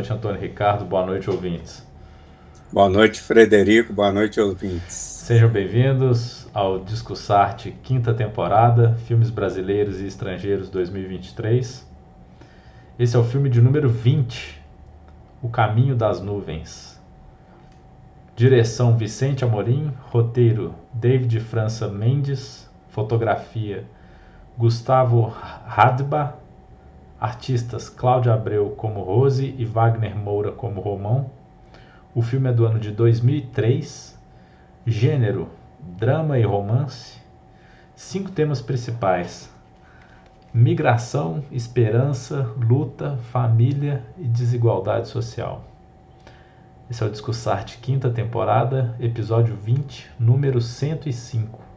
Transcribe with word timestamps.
Boa 0.00 0.08
noite, 0.08 0.12
Antônio 0.14 0.40
Ricardo. 0.40 0.84
Boa 0.86 1.04
noite, 1.04 1.28
ouvintes. 1.28 1.86
Boa 2.72 2.88
noite, 2.88 3.20
Frederico. 3.20 3.92
Boa 3.92 4.10
noite, 4.10 4.40
ouvintes. 4.40 4.94
Sejam 4.94 5.50
bem-vindos 5.50 6.48
ao 6.54 6.78
Discussarte, 6.78 7.72
quinta 7.82 8.14
temporada, 8.14 8.94
Filmes 9.06 9.28
Brasileiros 9.28 10.00
e 10.00 10.06
Estrangeiros 10.06 10.70
2023. 10.70 11.86
Esse 12.98 13.14
é 13.14 13.18
o 13.18 13.24
filme 13.24 13.50
de 13.50 13.60
número 13.60 13.90
20, 13.90 14.58
O 15.42 15.50
Caminho 15.50 15.94
das 15.94 16.18
Nuvens. 16.18 16.98
Direção 18.34 18.96
Vicente 18.96 19.44
Amorim, 19.44 19.92
roteiro 20.04 20.74
David 20.94 21.40
França 21.40 21.88
Mendes, 21.88 22.70
fotografia 22.88 23.84
Gustavo 24.56 25.26
Radba, 25.66 26.39
artistas 27.20 27.90
Cláudia 27.90 28.32
Abreu 28.32 28.70
como 28.70 29.02
Rose 29.02 29.54
e 29.58 29.64
Wagner 29.64 30.16
Moura 30.16 30.50
como 30.50 30.80
Romão. 30.80 31.30
O 32.14 32.22
filme 32.22 32.48
é 32.48 32.52
do 32.52 32.64
ano 32.64 32.80
de 32.80 32.90
2003. 32.90 34.18
Gênero: 34.86 35.48
drama 35.78 36.38
e 36.38 36.42
romance. 36.42 37.20
Cinco 37.94 38.30
temas 38.30 38.62
principais: 38.62 39.52
migração, 40.54 41.44
esperança, 41.52 42.50
luta, 42.56 43.18
família 43.30 44.02
e 44.16 44.24
desigualdade 44.26 45.08
social. 45.08 45.64
Esse 46.90 47.04
é 47.04 47.06
o 47.06 47.10
Discussarte, 47.10 47.78
quinta 47.78 48.10
temporada, 48.10 48.96
episódio 48.98 49.54
20, 49.54 50.10
número 50.18 50.60
105. 50.60 51.69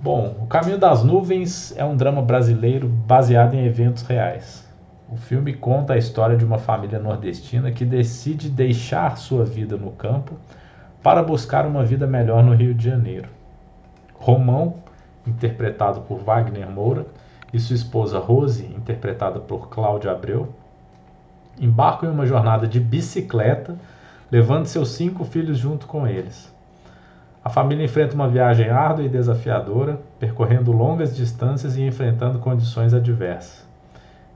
Bom, 0.00 0.36
O 0.40 0.46
Caminho 0.46 0.78
das 0.78 1.02
Nuvens 1.02 1.76
é 1.76 1.84
um 1.84 1.96
drama 1.96 2.22
brasileiro 2.22 2.86
baseado 2.86 3.54
em 3.54 3.66
eventos 3.66 4.04
reais. 4.04 4.64
O 5.10 5.16
filme 5.16 5.52
conta 5.52 5.94
a 5.94 5.98
história 5.98 6.36
de 6.36 6.44
uma 6.44 6.56
família 6.56 7.00
nordestina 7.00 7.72
que 7.72 7.84
decide 7.84 8.48
deixar 8.48 9.18
sua 9.18 9.44
vida 9.44 9.76
no 9.76 9.90
campo 9.90 10.36
para 11.02 11.20
buscar 11.20 11.66
uma 11.66 11.84
vida 11.84 12.06
melhor 12.06 12.44
no 12.44 12.54
Rio 12.54 12.72
de 12.74 12.84
Janeiro. 12.84 13.28
Romão, 14.14 14.76
interpretado 15.26 16.02
por 16.02 16.20
Wagner 16.20 16.70
Moura, 16.70 17.04
e 17.52 17.58
sua 17.58 17.74
esposa 17.74 18.20
Rose, 18.20 18.66
interpretada 18.66 19.40
por 19.40 19.68
Cláudia 19.68 20.12
Abreu, 20.12 20.54
embarcam 21.58 22.08
em 22.08 22.12
uma 22.12 22.26
jornada 22.26 22.68
de 22.68 22.78
bicicleta, 22.78 23.76
levando 24.30 24.66
seus 24.66 24.90
cinco 24.90 25.24
filhos 25.24 25.58
junto 25.58 25.88
com 25.88 26.06
eles. 26.06 26.56
A 27.44 27.48
família 27.48 27.84
enfrenta 27.84 28.14
uma 28.14 28.28
viagem 28.28 28.68
árdua 28.68 29.04
e 29.04 29.08
desafiadora, 29.08 30.00
percorrendo 30.18 30.72
longas 30.72 31.16
distâncias 31.16 31.76
e 31.76 31.82
enfrentando 31.82 32.38
condições 32.40 32.92
adversas. 32.92 33.66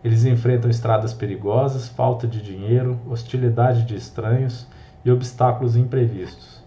Eles 0.05 0.25
enfrentam 0.25 0.71
estradas 0.71 1.13
perigosas, 1.13 1.89
falta 1.89 2.27
de 2.27 2.41
dinheiro, 2.41 2.99
hostilidade 3.09 3.85
de 3.85 3.95
estranhos 3.97 4.67
e 5.05 5.11
obstáculos 5.11 5.77
imprevistos. 5.77 6.63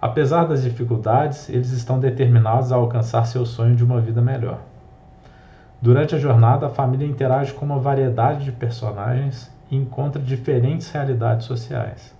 Apesar 0.00 0.44
das 0.44 0.62
dificuldades, 0.62 1.48
eles 1.48 1.70
estão 1.72 2.00
determinados 2.00 2.72
a 2.72 2.76
alcançar 2.76 3.26
seu 3.26 3.44
sonho 3.44 3.76
de 3.76 3.84
uma 3.84 4.00
vida 4.00 4.22
melhor. 4.22 4.60
Durante 5.82 6.14
a 6.14 6.18
jornada, 6.18 6.66
a 6.66 6.70
família 6.70 7.06
interage 7.06 7.52
com 7.52 7.64
uma 7.64 7.78
variedade 7.78 8.44
de 8.44 8.52
personagens 8.52 9.50
e 9.70 9.76
encontra 9.76 10.20
diferentes 10.20 10.90
realidades 10.90 11.46
sociais. 11.46 12.14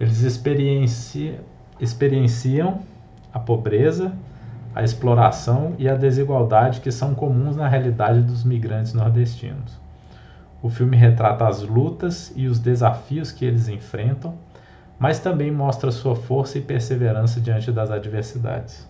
Eles 0.00 0.22
experienciam 0.22 1.36
experienciam 1.80 2.80
a 3.32 3.38
pobreza, 3.38 4.12
a 4.74 4.82
exploração 4.82 5.74
e 5.78 5.88
a 5.88 5.94
desigualdade 5.94 6.80
que 6.80 6.90
são 6.90 7.14
comuns 7.14 7.56
na 7.56 7.68
realidade 7.68 8.22
dos 8.22 8.44
migrantes 8.44 8.94
nordestinos. 8.94 9.78
O 10.62 10.68
filme 10.68 10.96
retrata 10.96 11.46
as 11.46 11.62
lutas 11.62 12.32
e 12.34 12.46
os 12.46 12.58
desafios 12.58 13.30
que 13.30 13.44
eles 13.44 13.68
enfrentam, 13.68 14.34
mas 14.98 15.20
também 15.20 15.50
mostra 15.50 15.90
sua 15.90 16.16
força 16.16 16.58
e 16.58 16.60
perseverança 16.60 17.40
diante 17.40 17.70
das 17.70 17.90
adversidades. 17.90 18.86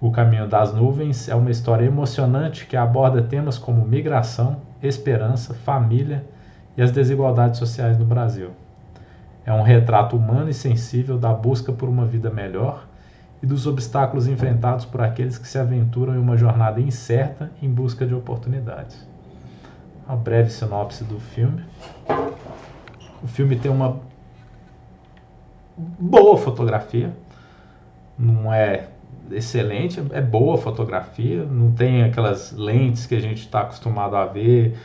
O 0.00 0.10
Caminho 0.10 0.48
das 0.48 0.72
Nuvens 0.74 1.28
é 1.28 1.34
uma 1.34 1.50
história 1.50 1.84
emocionante 1.84 2.66
que 2.66 2.76
aborda 2.76 3.22
temas 3.22 3.58
como 3.58 3.86
migração, 3.86 4.56
esperança, 4.82 5.54
família 5.54 6.24
e 6.76 6.82
as 6.82 6.90
desigualdades 6.90 7.58
sociais 7.58 7.98
no 7.98 8.04
Brasil. 8.04 8.50
É 9.44 9.52
um 9.52 9.62
retrato 9.62 10.16
humano 10.16 10.50
e 10.50 10.54
sensível 10.54 11.18
da 11.18 11.32
busca 11.32 11.72
por 11.72 11.88
uma 11.88 12.04
vida 12.04 12.30
melhor 12.30 12.86
e 13.42 13.46
dos 13.46 13.66
obstáculos 13.66 14.28
enfrentados 14.28 14.84
por 14.84 15.00
aqueles 15.00 15.38
que 15.38 15.48
se 15.48 15.58
aventuram 15.58 16.14
em 16.14 16.18
uma 16.18 16.36
jornada 16.36 16.80
incerta 16.80 17.50
em 17.62 17.70
busca 17.70 18.06
de 18.06 18.14
oportunidades. 18.14 19.06
Uma 20.06 20.16
breve 20.16 20.50
sinopse 20.50 21.04
do 21.04 21.18
filme. 21.18 21.64
O 23.22 23.26
filme 23.26 23.56
tem 23.56 23.70
uma 23.70 23.98
boa 25.76 26.36
fotografia, 26.36 27.10
não 28.18 28.52
é 28.52 28.88
excelente, 29.30 30.02
é 30.12 30.20
boa 30.20 30.58
fotografia, 30.58 31.44
não 31.44 31.72
tem 31.72 32.02
aquelas 32.02 32.52
lentes 32.52 33.06
que 33.06 33.14
a 33.14 33.20
gente 33.20 33.40
está 33.40 33.60
acostumado 33.60 34.16
a 34.16 34.26
ver 34.26 34.76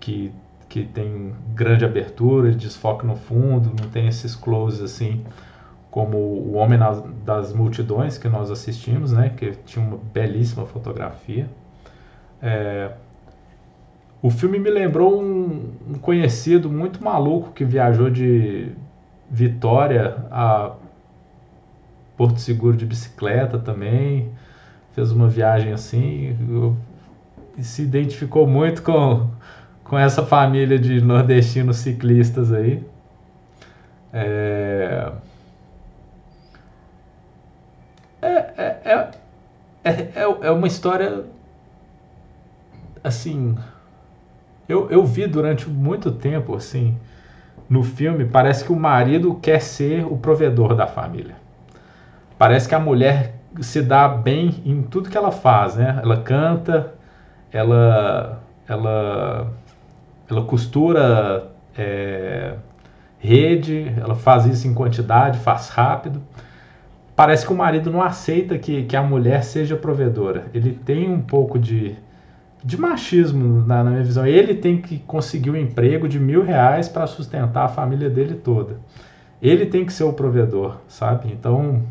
que 0.00 0.32
que 0.68 0.84
tem 0.84 1.32
grande 1.54 1.84
abertura, 1.84 2.52
desfoque 2.52 3.06
no 3.06 3.16
fundo, 3.16 3.70
não 3.80 3.88
tem 3.88 4.06
esses 4.06 4.34
closes 4.34 4.82
assim 4.82 5.24
como 5.90 6.18
o 6.18 6.54
Homem 6.54 6.78
das 7.24 7.52
Multidões 7.52 8.18
que 8.18 8.28
nós 8.28 8.50
assistimos, 8.50 9.12
né, 9.12 9.30
que 9.30 9.52
tinha 9.64 9.84
uma 9.84 9.98
belíssima 10.12 10.66
fotografia. 10.66 11.48
É, 12.42 12.92
o 14.20 14.30
filme 14.30 14.58
me 14.58 14.70
lembrou 14.70 15.20
um, 15.20 15.72
um, 15.88 15.94
conhecido 15.94 16.70
muito 16.70 17.02
maluco 17.02 17.52
que 17.52 17.64
viajou 17.64 18.10
de 18.10 18.72
Vitória 19.30 20.24
a 20.30 20.72
Porto 22.16 22.38
Seguro 22.38 22.76
de 22.76 22.84
bicicleta 22.84 23.58
também, 23.58 24.30
fez 24.92 25.10
uma 25.10 25.28
viagem 25.28 25.72
assim, 25.72 26.36
e 27.56 27.64
se 27.64 27.82
identificou 27.82 28.46
muito 28.46 28.82
com 28.82 29.28
com 29.88 29.98
essa 29.98 30.22
família 30.22 30.78
de 30.78 31.00
nordestinos 31.00 31.78
ciclistas 31.78 32.52
aí. 32.52 32.84
É... 34.12 35.10
É, 38.20 38.36
é, 38.84 39.10
é, 39.84 40.22
é, 40.42 40.50
uma 40.50 40.66
história 40.66 41.24
assim 43.04 43.56
eu, 44.68 44.90
eu 44.90 45.06
vi 45.06 45.26
durante 45.28 45.68
muito 45.68 46.10
tempo 46.10 46.56
assim 46.56 46.96
no 47.70 47.84
filme 47.84 48.24
parece 48.24 48.64
que 48.64 48.72
o 48.72 48.76
marido 48.76 49.36
quer 49.36 49.60
ser 49.60 50.04
o 50.04 50.16
provedor 50.16 50.74
da 50.74 50.88
família 50.88 51.36
parece 52.36 52.68
que 52.68 52.74
a 52.74 52.80
mulher 52.80 53.36
se 53.60 53.80
dá 53.80 54.08
bem 54.08 54.60
em 54.66 54.82
tudo 54.82 55.08
que 55.08 55.16
ela 55.16 55.30
faz 55.30 55.76
né 55.76 56.00
ela 56.02 56.20
canta 56.20 56.92
ela 57.52 58.42
ela 58.66 59.52
ela 60.30 60.42
costura 60.44 61.50
é, 61.76 62.54
rede, 63.18 63.92
ela 63.96 64.14
faz 64.14 64.46
isso 64.46 64.68
em 64.68 64.74
quantidade, 64.74 65.38
faz 65.38 65.68
rápido. 65.68 66.22
Parece 67.16 67.46
que 67.46 67.52
o 67.52 67.56
marido 67.56 67.90
não 67.90 68.02
aceita 68.02 68.58
que, 68.58 68.84
que 68.84 68.96
a 68.96 69.02
mulher 69.02 69.42
seja 69.42 69.76
provedora. 69.76 70.46
Ele 70.54 70.72
tem 70.72 71.10
um 71.10 71.20
pouco 71.20 71.58
de, 71.58 71.96
de 72.62 72.80
machismo 72.80 73.66
na, 73.66 73.82
na 73.82 73.90
minha 73.90 74.04
visão. 74.04 74.26
Ele 74.26 74.54
tem 74.54 74.80
que 74.80 74.98
conseguir 75.00 75.50
um 75.50 75.56
emprego 75.56 76.08
de 76.08 76.20
mil 76.20 76.44
reais 76.44 76.88
para 76.88 77.06
sustentar 77.06 77.64
a 77.64 77.68
família 77.68 78.08
dele 78.08 78.34
toda. 78.34 78.76
Ele 79.42 79.66
tem 79.66 79.84
que 79.84 79.92
ser 79.92 80.04
o 80.04 80.12
provedor, 80.12 80.76
sabe? 80.86 81.32
Então 81.32 81.82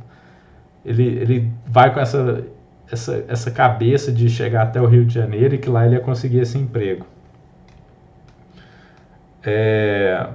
ele, 0.86 1.04
ele 1.04 1.52
vai 1.66 1.94
com 1.94 2.00
essa, 2.00 2.46
essa, 2.90 3.26
essa 3.28 3.52
cabeça 3.52 4.12
de 4.12 4.30
chegar 4.30 4.64
até 4.64 4.82
o 4.82 4.86
Rio 4.86 5.06
de 5.06 5.14
Janeiro 5.14 5.56
e 5.56 5.58
que 5.58 5.70
lá 5.70 5.86
ele 5.86 5.96
ia 5.96 6.02
conseguir 6.02 6.40
esse 6.40 6.58
emprego. 6.58 7.06
É, 9.50 10.28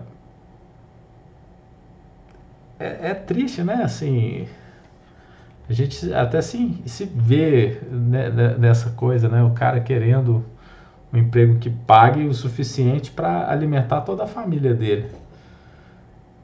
é, 2.81 3.11
é 3.11 3.14
triste, 3.14 3.62
né? 3.62 3.82
Assim, 3.85 4.49
a 5.69 5.73
gente 5.75 6.12
até 6.14 6.41
se, 6.41 6.82
se 6.87 7.05
vê 7.05 7.79
né, 7.91 8.31
né, 8.31 8.56
nessa 8.59 8.91
coisa, 8.91 9.29
né? 9.29 9.43
O 9.43 9.50
cara 9.50 9.81
querendo 9.81 10.43
um 11.12 11.19
emprego 11.19 11.59
que 11.59 11.69
pague 11.69 12.25
o 12.26 12.32
suficiente 12.32 13.11
para 13.11 13.50
alimentar 13.50 14.00
toda 14.00 14.25
a 14.25 14.26
família 14.26 14.73
dele. 14.75 15.11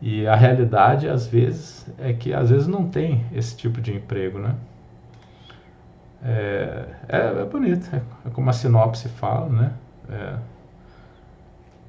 E 0.03 0.26
a 0.26 0.37
realidade, 0.37 1.09
às 1.09 1.26
vezes, 1.26 1.87
é 1.99 2.12
que 2.12 2.35
às 2.35 2.50
vezes 2.50 2.69
não 2.69 2.87
tem 2.87 3.25
esse 3.32 3.56
tipo 3.56 3.81
de 3.81 3.94
emprego, 3.94 4.38
né? 4.38 4.55
É, 6.23 6.85
é, 7.09 7.19
é 7.41 7.44
bonito, 7.44 7.88
é 7.94 8.31
como 8.31 8.50
a 8.50 8.53
sinopse 8.53 9.09
fala, 9.09 9.49
né? 9.49 9.73
É, 10.11 10.35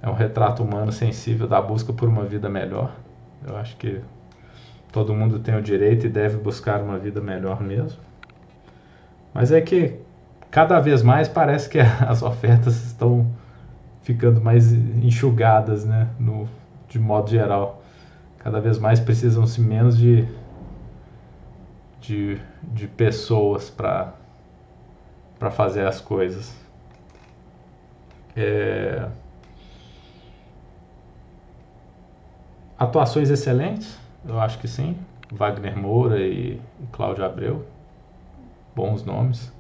é 0.02 0.10
um 0.10 0.14
retrato 0.14 0.64
humano 0.64 0.92
sensível 0.92 1.48
da 1.48 1.62
busca 1.62 1.92
por 1.92 2.08
uma 2.08 2.24
vida 2.24 2.50
melhor. 2.50 2.96
Eu 3.46 3.58
acho 3.58 3.76
que 3.78 4.02
todo 4.92 5.14
mundo 5.14 5.40
tem 5.40 5.56
o 5.56 5.62
direito 5.62 6.06
e 6.06 6.10
deve 6.10 6.38
buscar 6.38 6.82
uma 6.82 6.98
vida 6.98 7.22
melhor 7.22 7.62
mesmo. 7.62 8.00
Mas 9.34 9.52
é 9.52 9.62
que 9.62 10.00
cada 10.50 10.80
vez 10.80 11.04
mais 11.04 11.28
parece 11.28 11.70
que 11.70 11.80
as 12.08 12.22
ofertas 12.22 12.86
estão 12.86 13.30
ficando 14.02 14.42
mais 14.42 14.72
enxugadas, 14.74 15.86
né? 15.86 16.10
No, 16.20 16.48
de 16.88 16.98
modo 16.98 17.30
geral. 17.30 17.84
Cada 18.40 18.60
vez 18.62 18.80
mais 18.80 19.00
precisam-se 19.00 19.60
menos 19.60 19.98
de, 19.98 20.26
de, 22.00 22.42
de 22.64 22.88
pessoas 22.88 23.70
para 23.70 24.14
fazer 25.52 25.86
as 25.86 26.00
coisas. 26.00 26.56
É... 28.36 29.08
Atuações 32.80 33.30
excelentes, 33.30 34.00
eu 34.26 34.40
acho 34.40 34.58
que 34.58 34.68
sim. 34.68 34.96
Wagner 35.32 35.78
Moura 35.78 36.20
e 36.20 36.60
Cláudio 36.92 37.26
Abreu, 37.26 37.66
bons 38.76 39.04
nomes. 39.04 39.52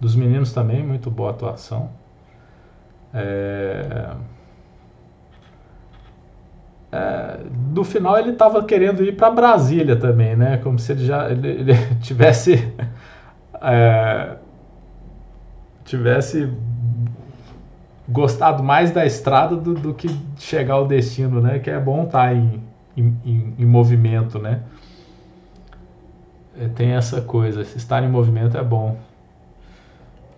Dos 0.00 0.14
meninos 0.14 0.52
também, 0.52 0.82
muito 0.82 1.10
boa 1.10 1.30
atuação. 1.30 1.90
É... 3.12 4.14
É, 6.92 7.38
no 7.72 7.84
final 7.84 8.18
ele 8.18 8.30
estava 8.30 8.64
querendo 8.64 9.04
ir 9.04 9.16
para 9.16 9.30
Brasília 9.30 9.96
também, 9.96 10.34
né? 10.34 10.56
Como 10.58 10.76
se 10.78 10.90
ele 10.92 11.04
já 11.04 11.30
ele, 11.30 11.48
ele 11.48 11.74
tivesse 12.02 12.72
é, 13.62 14.36
tivesse 15.84 16.52
gostado 18.10 18.62
mais 18.62 18.90
da 18.90 19.06
estrada 19.06 19.56
do, 19.56 19.74
do, 19.74 19.94
que 19.94 20.08
chegar 20.38 20.74
ao 20.74 20.86
destino, 20.86 21.40
né? 21.40 21.58
Que 21.58 21.70
é 21.70 21.78
bom 21.78 22.04
estar 22.04 22.28
tá 22.28 22.34
em, 22.34 22.62
em, 22.96 23.54
em 23.58 23.64
movimento, 23.64 24.38
né? 24.38 24.62
É, 26.58 26.68
tem 26.68 26.92
essa 26.92 27.20
coisa, 27.20 27.62
estar 27.62 28.02
em 28.02 28.08
movimento 28.08 28.56
é 28.56 28.62
bom. 28.62 28.98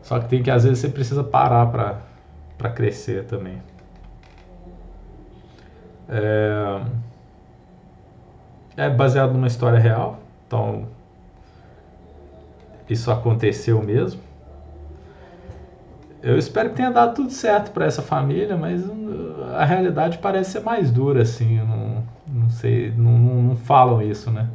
Só 0.03 0.19
que 0.21 0.29
tem 0.29 0.43
que 0.43 0.51
às 0.51 0.65
vezes 0.65 0.81
você 0.81 0.89
precisa 0.89 1.25
parar 1.25 1.67
para 2.59 2.71
crescer 2.71 3.25
também. 3.25 3.63
É, 6.09 6.81
é 8.77 8.91
baseado 8.91 9.33
numa 9.33 9.47
história 9.47 9.79
real, 9.79 10.19
então 10.47 10.87
isso 12.89 13.11
aconteceu 13.11 13.83
mesmo. 13.83 14.21
Eu 16.23 16.39
espero 16.39 16.71
que 16.71 16.77
tenha 16.77 16.91
dado 16.91 17.15
tudo 17.15 17.33
certo 17.33 17.73
para 17.73 17.85
essa 17.85 18.01
família, 18.01 18.57
mas 18.57 18.87
uh, 18.87 19.55
a 19.57 19.65
realidade 19.65 20.19
parece 20.19 20.53
ser 20.53 20.61
mais 20.61 20.89
dura, 20.91 21.23
assim. 21.23 21.59
Não, 21.59 22.05
não 22.33 22.49
sei, 22.49 22.93
não, 22.97 23.19
não, 23.19 23.57
falam 23.57 24.01
isso, 24.01 24.31
né? 24.31 24.49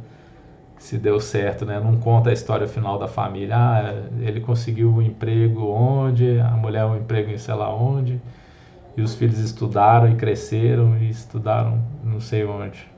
Se 0.78 0.96
deu 0.96 1.20
certo, 1.20 1.66
né? 1.66 1.78
Não 1.78 1.96
conta 1.96 2.30
a 2.30 2.32
história 2.32 2.66
final 2.66 2.98
da 2.98 3.06
família. 3.06 3.54
Ah, 3.54 3.94
ele 4.20 4.40
conseguiu 4.40 4.90
um 4.90 5.02
emprego 5.02 5.66
onde, 5.66 6.40
a 6.40 6.52
mulher 6.52 6.86
um 6.86 6.96
emprego 6.96 7.30
em 7.30 7.36
sei 7.36 7.54
lá 7.54 7.74
onde, 7.74 8.18
e 8.96 9.02
os 9.02 9.14
filhos 9.14 9.38
estudaram 9.38 10.10
e 10.10 10.14
cresceram 10.14 10.96
e 10.96 11.10
estudaram 11.10 11.82
não 12.02 12.20
sei 12.20 12.46
onde. 12.46 12.88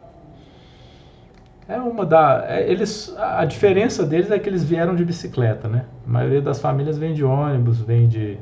É 1.67 1.79
uma 1.79 2.07
da. 2.07 2.45
É, 2.49 2.71
eles, 2.71 3.15
a 3.19 3.45
diferença 3.45 4.05
deles 4.05 4.31
é 4.31 4.39
que 4.39 4.49
eles 4.49 4.63
vieram 4.63 4.95
de 4.95 5.05
bicicleta, 5.05 5.69
né? 5.69 5.87
A 6.07 6.11
maioria 6.11 6.43
das 6.43 6.61
famílias 6.61 6.99
vem 6.99 7.15
de 7.15 7.25
ônibus, 7.25 7.81
vem 7.81 8.09
de 8.09 8.39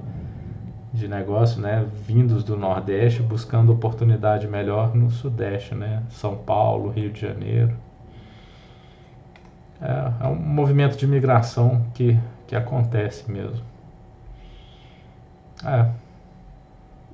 de 0.99 1.09
negócio, 1.09 1.61
né, 1.61 1.87
vindos 2.07 2.43
do 2.45 2.57
Nordeste, 2.57 3.23
buscando 3.23 3.73
oportunidade 3.73 4.47
melhor 4.47 4.95
no 4.95 5.11
Sudeste, 5.11 5.75
né, 5.75 6.03
São 6.11 6.37
Paulo, 6.37 6.91
Rio 6.91 7.11
de 7.11 7.21
Janeiro. 7.21 7.75
É, 9.81 10.25
é 10.25 10.27
um 10.27 10.35
movimento 10.35 10.97
de 10.97 11.07
migração 11.07 11.87
que, 11.95 12.19
que 12.47 12.57
acontece 12.57 13.31
mesmo. 13.31 13.65
É, 15.65 15.91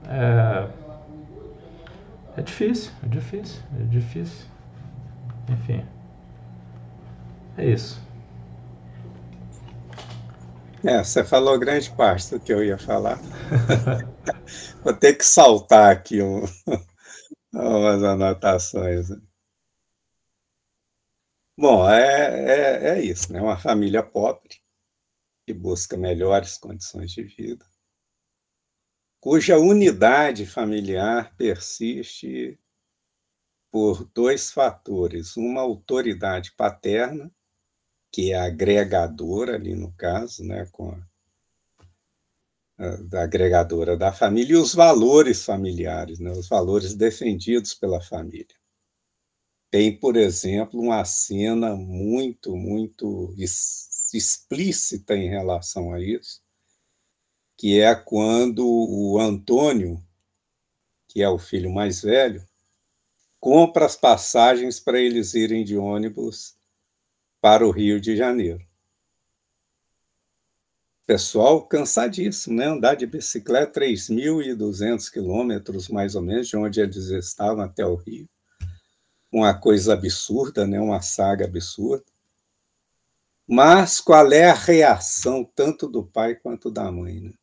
é, 0.09 0.69
é 2.37 2.43
difícil, 2.43 2.93
é 3.03 3.07
difícil, 3.07 3.63
é 3.79 3.85
difícil. 3.85 4.47
Enfim, 5.49 5.85
é 7.57 7.67
isso. 7.67 8.04
É, 10.87 11.03
você 11.03 11.25
falou 11.25 11.59
grande 11.59 11.91
parte 11.97 12.31
do 12.31 12.39
que 12.39 12.53
eu 12.53 12.63
ia 12.63 12.77
falar. 12.77 13.19
Vou 14.85 14.95
ter 14.95 15.15
que 15.15 15.25
saltar 15.25 15.91
aqui 15.91 16.21
um, 16.21 16.43
umas 17.55 18.03
anotações. 18.03 19.09
Bom, 21.57 21.89
é, 21.89 22.89
é, 22.91 22.99
é 22.99 23.03
isso, 23.03 23.33
né? 23.33 23.41
Uma 23.41 23.59
família 23.59 24.03
pobre 24.03 24.61
que 25.47 25.55
busca 25.55 25.97
melhores 25.97 26.59
condições 26.59 27.13
de 27.13 27.23
vida, 27.23 27.65
cuja 29.21 29.59
unidade 29.59 30.45
familiar 30.45 31.35
persiste 31.37 32.61
por 33.71 34.05
dois 34.13 34.53
fatores: 34.53 35.35
uma 35.35 35.63
autoridade 35.63 36.53
paterna 36.53 37.34
que 38.15 38.31
é 38.31 38.37
agregadora 38.37 39.57
ali 39.57 39.75
no 39.75 39.93
caso, 39.95 40.45
né, 40.45 40.69
com 40.71 40.93
a, 42.79 43.19
a, 43.19 43.23
agregadora 43.25 43.97
da 43.97 44.13
família 44.13 44.55
e 44.55 44.57
os 44.57 44.73
valores 44.73 45.45
familiares, 45.45 46.21
né, 46.21 46.31
os 46.31 46.49
valores 46.49 46.95
defendidos 46.95 47.75
pela 47.75 48.01
família. 48.01 48.55
Tem, 49.69 49.99
por 49.99 50.15
exemplo, 50.15 50.81
uma 50.81 51.05
cena 51.05 51.75
muito, 51.75 52.55
muito 52.55 53.35
explícita 53.37 55.17
em 55.17 55.29
relação 55.29 55.93
a 55.93 56.01
isso, 56.01 56.41
que 57.59 57.81
é 57.81 57.97
quando 57.97 58.65
o 58.65 59.19
Antônio, 59.19 60.01
que 61.09 61.21
é 61.21 61.29
o 61.29 61.37
filho 61.37 61.69
mais 61.73 62.03
velho, 62.03 62.47
compra 63.41 63.87
as 63.87 63.97
passagens 63.97 64.79
para 64.79 65.01
eles 65.01 65.35
irem 65.35 65.65
de 65.65 65.77
ônibus 65.77 66.55
para 67.45 67.67
o 67.67 67.71
Rio 67.71 68.01
de 68.01 68.17
Janeiro. 68.17 68.67
Pessoal 71.07 71.69
cansadíssimo, 71.69 72.57
né? 72.57 72.69
Andar 72.69 72.95
de 72.95 73.05
bicicleta 73.05 73.83
3.200 73.83 75.13
quilômetros, 75.13 75.91
mais 75.91 76.15
ou 76.15 76.23
menos, 76.23 76.49
de 76.49 76.57
onde 76.57 76.81
eles 76.81 77.11
estavam 77.11 77.63
até 77.63 77.85
o 77.85 77.97
Rio. 77.97 78.27
Uma 79.31 79.53
coisa 79.53 79.93
absurda, 79.93 80.67
né? 80.67 80.81
Uma 80.81 81.03
saga 81.03 81.45
absurda. 81.45 82.07
Mas 83.47 84.01
qual 84.01 84.33
é 84.33 84.49
a 84.49 84.55
reação 84.55 85.45
tanto 85.45 85.87
do 85.87 86.03
pai 86.03 86.37
quanto 86.37 86.71
da 86.71 86.91
mãe? 86.91 87.21
Né? 87.21 87.35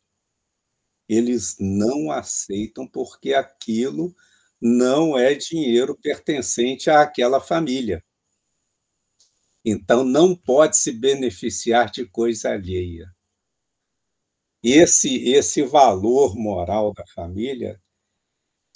Eles 1.08 1.58
não 1.60 2.10
aceitam 2.10 2.88
porque 2.88 3.36
aquilo 3.36 4.16
não 4.60 5.16
é 5.16 5.36
dinheiro 5.36 5.96
pertencente 5.96 6.90
àquela 6.90 7.40
família. 7.40 8.04
Então, 9.64 10.04
não 10.04 10.36
pode 10.36 10.78
se 10.78 10.92
beneficiar 10.92 11.92
de 11.92 12.06
coisa 12.06 12.52
alheia. 12.52 13.06
Esse, 14.64 15.30
esse 15.30 15.64
valor 15.64 16.36
moral 16.36 16.94
da 16.94 17.06
família, 17.08 17.82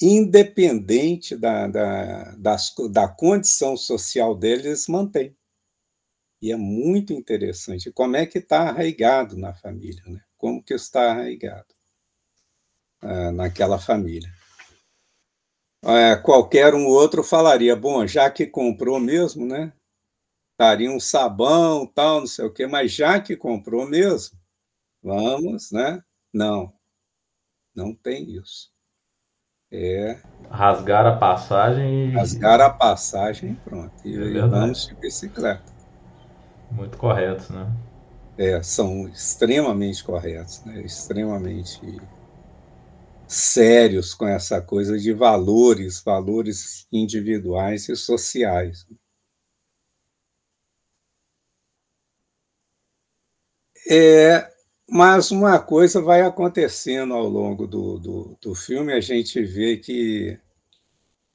independente 0.02 1.36
da, 1.36 1.68
da, 1.68 2.36
das, 2.36 2.74
da 2.92 3.08
condição 3.08 3.78
social 3.78 4.36
deles, 4.36 4.88
mantém. 4.88 5.36
E 6.42 6.52
é 6.52 6.56
muito 6.56 7.14
interessante. 7.14 7.92
Como 7.92 8.16
é 8.16 8.26
que 8.26 8.40
está 8.40 8.70
arraigado 8.70 9.38
na 9.38 9.54
família? 9.54 10.04
Né? 10.06 10.22
Como 10.38 10.62
que 10.62 10.74
está 10.74 11.12
arraigado 11.12 11.74
ah, 13.02 13.32
naquela 13.32 13.80
família? 13.80 14.30
É, 15.84 16.16
qualquer 16.16 16.74
um 16.74 16.88
outro 16.88 17.24
falaria, 17.24 17.76
bom, 17.76 18.06
já 18.08 18.30
que 18.30 18.48
comprou 18.48 19.00
mesmo, 19.00 19.46
né? 19.46 19.72
Daria 20.58 20.92
um 20.92 21.00
sabão, 21.00 21.86
tal, 21.86 22.22
não 22.22 22.28
sei 22.28 22.46
o 22.46 22.54
quê, 22.54 22.68
mas 22.68 22.92
já 22.92 23.20
que 23.20 23.36
comprou 23.36 23.88
mesmo, 23.88 24.38
vamos, 25.02 25.72
né? 25.72 26.02
Não, 26.34 26.74
não 27.76 27.94
tem 27.94 28.30
isso. 28.32 28.74
É 29.72 30.22
rasgar 30.50 31.06
a 31.06 31.18
passagem 31.18 32.10
e 32.10 32.12
rasgar 32.12 32.62
a 32.62 32.70
passagem, 32.70 33.56
pronto. 33.56 33.94
E 34.08 34.38
é 34.38 34.48
vamos 34.48 34.88
de 34.88 34.96
bicicleta. 34.96 35.74
Muito 36.72 36.98
corretos, 36.98 37.50
né? 37.50 37.68
É, 38.38 38.62
são 38.62 39.08
extremamente 39.08 40.04
corretos, 40.04 40.64
né? 40.66 40.82
Extremamente 40.82 42.00
sérios 43.28 44.14
com 44.14 44.28
essa 44.28 44.62
coisa 44.62 44.98
de 44.98 45.12
valores, 45.14 46.02
valores 46.02 46.86
individuais 46.92 47.90
e 47.90 47.96
sociais. 47.96 48.86
É, 53.88 54.50
mas 54.90 55.32
uma 55.32 55.60
coisa 55.60 56.02
vai 56.02 56.22
acontecendo 56.22 57.14
ao 57.14 57.28
longo 57.28 57.68
do, 57.68 58.00
do, 58.00 58.38
do 58.42 58.56
filme, 58.56 58.94
a 58.94 59.02
gente 59.02 59.42
vê 59.44 59.78
que 59.78 60.40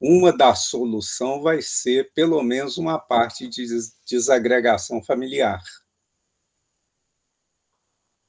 uma 0.01 0.35
da 0.35 0.55
solução 0.55 1.41
vai 1.41 1.61
ser 1.61 2.11
pelo 2.13 2.43
menos 2.43 2.77
uma 2.77 2.99
parte 2.99 3.47
de 3.47 3.65
desagregação 4.05 5.03
familiar. 5.03 5.61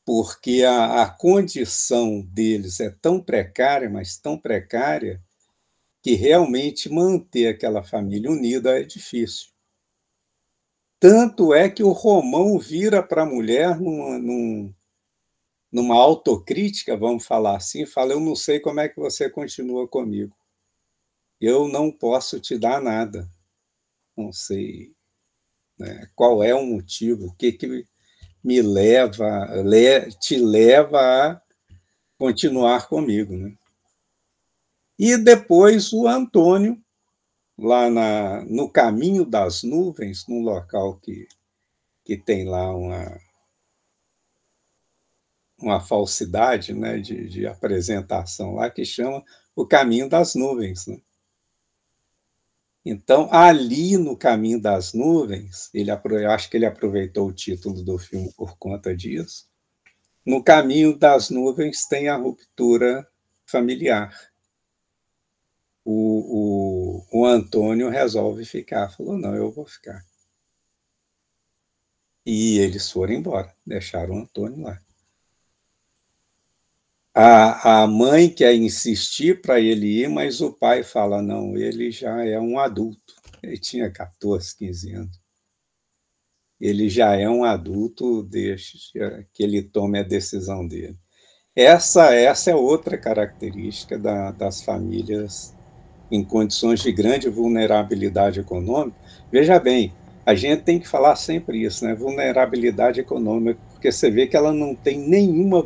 porque 0.05 0.62
a, 0.64 1.02
a 1.02 1.11
condição 1.11 2.21
deles 2.23 2.81
é 2.81 2.91
tão 2.91 3.21
precária, 3.21 3.88
mas 3.91 4.17
tão 4.17 4.38
precária, 4.38 5.21
que 6.02 6.14
realmente 6.14 6.91
manter 6.91 7.49
aquela 7.49 7.85
família 7.85 8.31
unida 8.31 8.81
é 8.81 8.85
difícil. 8.85 9.51
Tanto 11.02 11.52
é 11.52 11.68
que 11.68 11.82
o 11.82 11.90
Romão 11.90 12.56
vira 12.61 13.02
para 13.02 13.23
a 13.23 13.26
mulher 13.26 13.76
numa, 13.80 14.21
num, 14.21 14.73
numa 15.73 15.97
autocrítica, 15.97 16.97
vamos 16.97 17.26
falar 17.26 17.56
assim, 17.56 17.85
fala: 17.85 18.12
Eu 18.12 18.21
não 18.21 18.37
sei 18.37 18.61
como 18.61 18.78
é 18.78 18.88
que 18.88 19.00
você 19.00 19.28
continua 19.28 19.88
comigo. 19.88 20.32
Eu 21.40 21.66
não 21.66 21.90
posso 21.90 22.38
te 22.38 22.56
dar 22.56 22.80
nada. 22.80 23.28
Não 24.16 24.32
sei 24.32 24.92
né, 25.76 26.09
qual 26.14 26.40
é 26.40 26.54
o 26.54 26.64
motivo, 26.64 27.26
o 27.26 27.35
que, 27.35 27.50
que 27.50 27.85
me 28.44 28.62
leva, 28.62 29.47
le, 29.64 30.09
te 30.21 30.37
leva 30.37 31.00
a 31.00 31.42
continuar 32.16 32.87
comigo. 32.87 33.37
Né? 33.37 33.56
E 34.97 35.16
depois 35.16 35.92
o 35.92 36.06
Antônio, 36.06 36.80
lá 37.62 37.88
na, 37.88 38.45
no 38.45 38.69
caminho 38.69 39.25
das 39.25 39.62
nuvens, 39.62 40.26
num 40.26 40.42
local 40.42 40.97
que, 40.97 41.28
que 42.04 42.16
tem 42.16 42.45
lá 42.45 42.75
uma, 42.75 43.21
uma 45.59 45.81
falsidade 45.81 46.75
né, 46.75 46.99
de, 46.99 47.28
de 47.28 47.47
apresentação 47.47 48.54
lá, 48.54 48.69
que 48.69 48.85
chama 48.85 49.25
o 49.54 49.64
caminho 49.64 50.09
das 50.09 50.35
nuvens. 50.35 50.87
Né? 50.87 51.00
Então, 52.85 53.28
ali 53.33 53.97
no 53.97 54.16
caminho 54.16 54.61
das 54.61 54.92
nuvens, 54.92 55.71
ele, 55.73 55.90
acho 55.90 56.50
que 56.50 56.57
ele 56.57 56.66
aproveitou 56.66 57.28
o 57.28 57.33
título 57.33 57.83
do 57.83 57.97
filme 57.97 58.33
por 58.37 58.57
conta 58.59 58.95
disso. 58.95 59.49
No 60.26 60.42
caminho 60.42 60.97
das 60.97 61.31
nuvens 61.31 61.87
tem 61.87 62.09
a 62.09 62.16
ruptura 62.16 63.07
familiar. 63.47 64.12
O, 65.85 65.92
o, 65.92 66.62
o 67.12 67.26
Antônio 67.26 67.90
resolve 67.90 68.45
ficar, 68.45 68.88
falou: 68.90 69.19
não, 69.19 69.35
eu 69.35 69.50
vou 69.50 69.66
ficar. 69.66 70.02
E 72.25 72.59
eles 72.59 72.90
foram 72.90 73.12
embora, 73.12 73.54
deixaram 73.66 74.14
o 74.14 74.23
Antônio 74.23 74.62
lá. 74.62 74.81
A, 77.14 77.83
a 77.83 77.87
mãe 77.87 78.31
quer 78.31 78.54
insistir 78.54 79.42
para 79.42 79.61
ele 79.61 80.02
ir, 80.02 80.09
mas 80.09 80.40
o 80.40 80.52
pai 80.52 80.83
fala: 80.83 81.21
não, 81.21 81.57
ele 81.57 81.90
já 81.90 82.25
é 82.25 82.40
um 82.40 82.59
adulto. 82.59 83.14
Ele 83.42 83.59
tinha 83.59 83.90
14, 83.90 84.57
15 84.57 84.92
anos. 84.95 85.23
Ele 86.59 86.88
já 86.88 87.14
é 87.16 87.28
um 87.28 87.45
adulto, 87.45 88.23
deixa 88.23 88.78
que 89.35 89.42
ele 89.42 89.62
tome 89.62 89.99
a 89.99 90.04
decisão 90.04 90.66
dele. 90.66 90.97
Essa, 91.54 92.14
essa 92.14 92.50
é 92.50 92.54
outra 92.54 92.97
característica 92.97 93.99
da, 93.99 94.31
das 94.31 94.62
famílias 94.62 95.54
em 96.12 96.23
condições 96.23 96.81
de 96.81 96.92
grande 96.92 97.31
vulnerabilidade 97.31 98.38
econômica. 98.38 98.97
Veja 99.33 99.59
bem, 99.59 99.95
a 100.26 100.35
gente 100.35 100.62
tem 100.62 100.78
que 100.78 100.87
falar 100.87 101.16
sempre 101.16 101.64
isso, 101.64 101.87
né? 101.87 101.95
Vulnerabilidade 101.95 103.00
econômica, 103.00 103.59
porque 103.73 103.90
você 103.90 104.11
vê 104.11 104.26
que 104.26 104.37
ela 104.37 104.52
não 104.52 104.75
tem 104.75 104.99
nenhuma 104.99 105.62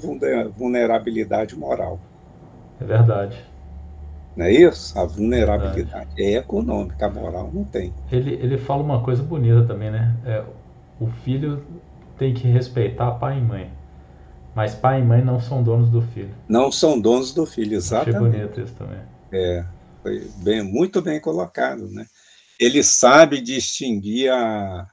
vulnerabilidade 0.56 1.58
moral. 1.58 1.98
É 2.80 2.84
verdade. 2.84 3.36
Não 4.36 4.46
é 4.46 4.52
isso? 4.52 4.96
A 4.96 5.04
vulnerabilidade 5.04 6.10
é, 6.16 6.34
é 6.34 6.36
econômica, 6.36 7.06
a 7.06 7.10
moral 7.10 7.50
não 7.52 7.64
tem. 7.64 7.92
Ele, 8.12 8.34
ele 8.34 8.56
fala 8.56 8.82
uma 8.82 9.02
coisa 9.02 9.22
bonita 9.22 9.64
também, 9.64 9.90
né? 9.90 10.14
É, 10.24 10.44
o 11.00 11.08
filho 11.24 11.62
tem 12.16 12.32
que 12.32 12.46
respeitar 12.46 13.10
pai 13.12 13.38
e 13.38 13.42
mãe. 13.42 13.70
Mas 14.54 14.74
pai 14.74 15.00
e 15.00 15.04
mãe 15.04 15.22
não 15.22 15.40
são 15.40 15.62
donos 15.62 15.90
do 15.90 16.00
filho. 16.00 16.30
Não 16.48 16.70
são 16.70 17.00
donos 17.00 17.34
do 17.34 17.44
filho, 17.44 17.74
exatamente. 17.74 18.16
Achei 18.16 18.30
bonito 18.30 18.60
isso 18.60 18.74
também. 18.74 18.98
É, 19.32 19.64
foi 20.06 20.20
bem, 20.36 20.62
muito 20.62 21.02
bem 21.02 21.20
colocado, 21.20 21.88
né? 21.90 22.06
ele 22.60 22.80
sabe 22.84 23.40
distinguir 23.40 24.30
a, 24.30 24.88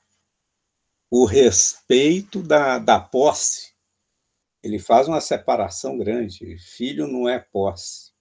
o 1.12 1.26
respeito 1.26 2.42
da, 2.42 2.80
da 2.80 3.00
posse. 3.00 3.74
Ele 4.64 4.80
faz 4.80 5.08
uma 5.08 5.22
separação 5.22 6.00
grande. 6.00 6.58
Filho 6.58 7.08
não 7.08 7.30
é 7.30 7.38
posse. 7.38 8.12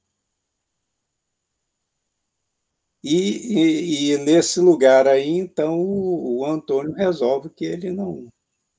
E, 3.02 3.54
e, 3.58 4.12
e, 4.12 4.18
nesse 4.18 4.60
lugar 4.60 5.08
aí, 5.08 5.28
então, 5.28 5.80
o, 5.80 6.40
o, 6.40 6.44
Antônio 6.44 6.92
resolve 6.92 7.48
que 7.48 7.64
ele 7.64 7.90
não, 7.90 8.28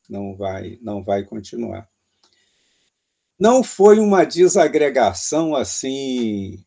não, 0.07 0.35
vai, 0.35 0.77
não 0.81 1.03
vai 1.03 1.25
continuar. 1.25 1.89
Não 3.39 3.63
foi 3.63 3.99
uma 3.99 4.23
desagregação 4.23 5.55
assim 5.55 6.63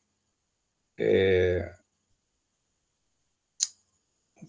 é, 0.99 1.75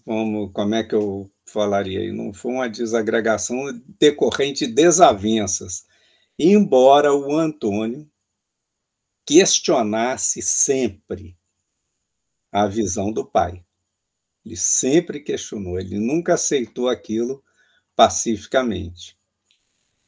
como, 0.04 0.50
como 0.52 0.74
é 0.74 0.82
que 0.82 0.94
eu 0.94 1.30
falaria? 1.44 2.12
Não 2.12 2.32
foi 2.32 2.52
uma 2.52 2.68
desagregação 2.68 3.58
decorrente 3.98 4.66
de 4.66 4.72
desavenças, 4.72 5.86
embora 6.38 7.14
o 7.14 7.36
Antônio 7.36 8.08
questionasse 9.26 10.40
sempre 10.40 11.36
a 12.50 12.66
visão 12.66 13.12
do 13.12 13.24
pai. 13.24 13.62
Ele 14.44 14.56
sempre 14.56 15.20
questionou, 15.20 15.78
ele 15.78 15.98
nunca 15.98 16.34
aceitou 16.34 16.88
aquilo 16.88 17.44
pacificamente. 17.94 19.18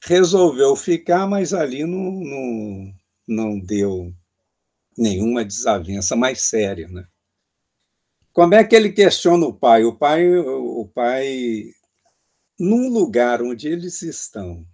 Resolveu 0.03 0.75
ficar, 0.75 1.27
mas 1.27 1.53
ali 1.53 1.85
não, 1.85 2.11
não, 2.13 2.95
não 3.29 3.61
deu 3.61 4.15
nenhuma 5.01 5.45
desavença 5.45 6.15
mais 6.15 6.43
séria, 6.43 6.87
né? 6.89 7.07
Como 8.33 8.55
é 8.55 8.63
que 8.63 8.77
ele 8.77 8.93
questiona 8.93 9.47
o 9.47 9.55
pai? 9.55 9.83
O 9.85 9.97
pai, 9.97 10.37
o 10.37 10.87
pai, 10.95 11.73
num 12.59 12.89
lugar 12.89 13.43
onde 13.43 13.67
eles 13.67 14.03
estão, 14.03 14.65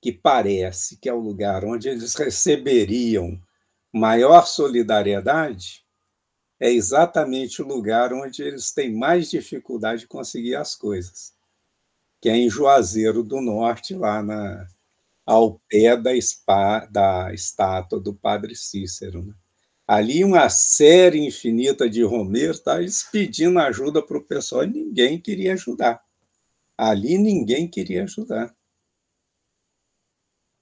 que 0.00 0.10
parece 0.10 0.96
que 0.96 1.08
é 1.08 1.12
o 1.12 1.20
lugar 1.20 1.64
onde 1.64 1.88
eles 1.88 2.14
receberiam 2.14 3.40
maior 3.92 4.46
solidariedade, 4.46 5.84
é 6.58 6.70
exatamente 6.70 7.62
o 7.62 7.66
lugar 7.66 8.12
onde 8.12 8.42
eles 8.42 8.72
têm 8.72 8.94
mais 8.96 9.30
dificuldade 9.30 10.02
de 10.02 10.08
conseguir 10.08 10.56
as 10.56 10.74
coisas, 10.74 11.34
que 12.20 12.28
é 12.28 12.36
em 12.36 12.50
Juazeiro 12.50 13.22
do 13.22 13.40
Norte, 13.40 13.94
lá 13.94 14.22
na, 14.22 14.66
ao 15.30 15.60
pé 15.68 15.96
da, 15.96 16.20
spa, 16.20 16.86
da 16.86 17.32
estátua 17.32 18.00
do 18.00 18.14
Padre 18.14 18.54
Cícero. 18.56 19.24
Né? 19.24 19.34
ali 19.90 20.22
uma 20.22 20.48
série 20.48 21.18
infinita 21.18 21.90
de 21.90 22.00
Romero, 22.04 22.56
tá, 22.60 22.78
pedindo 23.10 23.58
ajuda 23.58 24.00
para 24.00 24.18
o 24.18 24.24
pessoal 24.24 24.62
e 24.62 24.68
ninguém 24.68 25.20
queria 25.20 25.54
ajudar. 25.54 26.00
Ali 26.78 27.18
ninguém 27.18 27.68
queria 27.68 28.04
ajudar. 28.04 28.54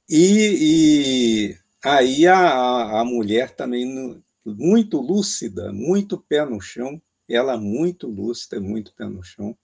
E, 0.08 1.50
e 1.52 1.58
aí 1.84 2.26
a, 2.26 3.00
a 3.00 3.04
mulher 3.04 3.54
também 3.54 4.22
muito 4.46 4.98
lúcida, 4.98 5.75
muito 5.75 6.16
pé 6.16 6.46
no 6.46 6.58
chão, 6.58 6.98
ela 7.28 7.58
muito 7.58 8.06
lúcida, 8.06 8.58
muito 8.58 8.94
pé 8.94 9.04
no 9.04 9.22
chão, 9.22 9.54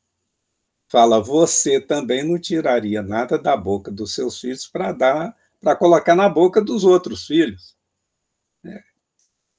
fala: 0.95 1.21
você 1.21 1.81
também 1.81 2.23
não 2.23 2.39
tiraria 2.39 3.03
nada 3.03 3.37
da 3.37 3.57
boca 3.57 3.91
dos 3.91 4.15
seus 4.15 4.41
filhos 4.41 4.65
para 4.65 4.93
dar, 4.93 5.37
para 5.61 5.75
colocar 5.75 6.15
na 6.15 6.29
boca 6.29 6.63
dos 6.63 6.85
outros 6.85 7.27
filhos. 7.27 7.77
É. 8.65 8.81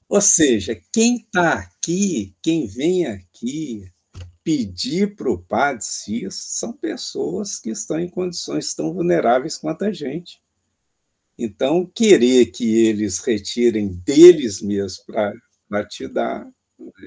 Ou 0.08 0.22
seja, 0.22 0.82
quem 0.94 1.18
está 1.18 1.56
aqui, 1.56 2.34
quem 2.42 2.66
vem 2.66 3.06
aqui 3.06 3.92
pedir 4.46 5.14
para 5.14 5.30
o 5.30 5.38
Padre 5.38 5.84
Cis, 5.84 6.36
são 6.36 6.72
pessoas 6.72 7.60
que 7.60 7.70
estão 7.70 8.00
em 8.00 8.08
condições 8.08 8.74
tão 8.74 8.94
vulneráveis 8.94 9.58
quanto 9.58 9.84
a 9.84 9.92
gente. 9.92 10.42
Então, 11.38 11.86
querer 11.86 12.46
que 12.46 12.78
eles 12.78 13.20
retirem 13.20 13.90
deles 14.06 14.62
mesmos 14.62 15.04
para 15.68 15.86
te 15.86 16.08
dar 16.08 16.50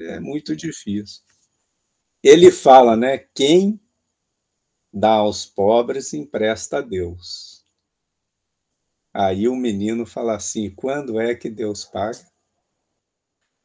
é 0.01 0.19
muito 0.19 0.55
difícil. 0.55 1.23
Ele 2.21 2.51
fala, 2.51 2.95
né? 2.95 3.17
Quem 3.33 3.79
dá 4.93 5.11
aos 5.13 5.45
pobres 5.45 6.13
empresta 6.13 6.79
a 6.79 6.81
Deus. 6.81 7.65
Aí 9.13 9.47
o 9.47 9.55
menino 9.55 10.03
fala 10.03 10.35
assim: 10.35 10.67
quando 10.71 11.19
é 11.19 11.35
que 11.35 11.47
Deus 11.47 11.85
paga? 11.85 12.25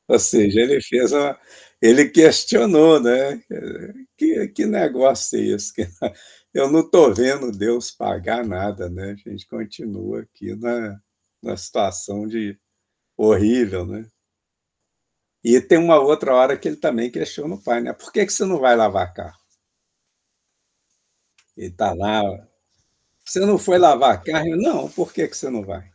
Ou 0.08 0.18
seja, 0.18 0.60
ele 0.60 0.80
fez 0.82 1.12
uma, 1.12 1.38
ele 1.80 2.08
questionou, 2.10 3.00
né? 3.00 3.42
Que, 4.16 4.48
que 4.48 4.66
negócio 4.66 5.38
é 5.38 5.42
esse? 5.54 5.72
Eu 6.54 6.70
não 6.70 6.80
estou 6.80 7.12
vendo 7.14 7.50
Deus 7.50 7.90
pagar 7.90 8.46
nada, 8.46 8.88
né? 8.88 9.12
A 9.26 9.30
gente 9.30 9.46
continua 9.48 10.20
aqui 10.22 10.54
na, 10.54 11.00
na 11.42 11.56
situação 11.56 12.26
de 12.28 12.58
horrível, 13.16 13.86
né? 13.86 14.06
E 15.44 15.60
tem 15.60 15.78
uma 15.78 16.00
outra 16.00 16.34
hora 16.34 16.58
que 16.58 16.66
ele 16.66 16.76
também 16.76 17.08
questiona 17.08 17.54
o 17.54 17.62
pai, 17.62 17.80
né? 17.80 17.92
Por 17.92 18.10
que, 18.12 18.26
que 18.26 18.32
você 18.32 18.44
não 18.44 18.58
vai 18.58 18.74
lavar 18.74 19.14
carro? 19.14 19.38
Ele 21.56 21.68
está 21.68 21.92
lá 21.94 22.22
Você 23.24 23.40
não 23.40 23.58
foi 23.58 23.78
lavar 23.78 24.22
carne? 24.24 24.56
Não, 24.56 24.88
por 24.90 25.12
que, 25.12 25.28
que 25.28 25.36
você 25.36 25.50
não 25.50 25.62
vai? 25.62 25.90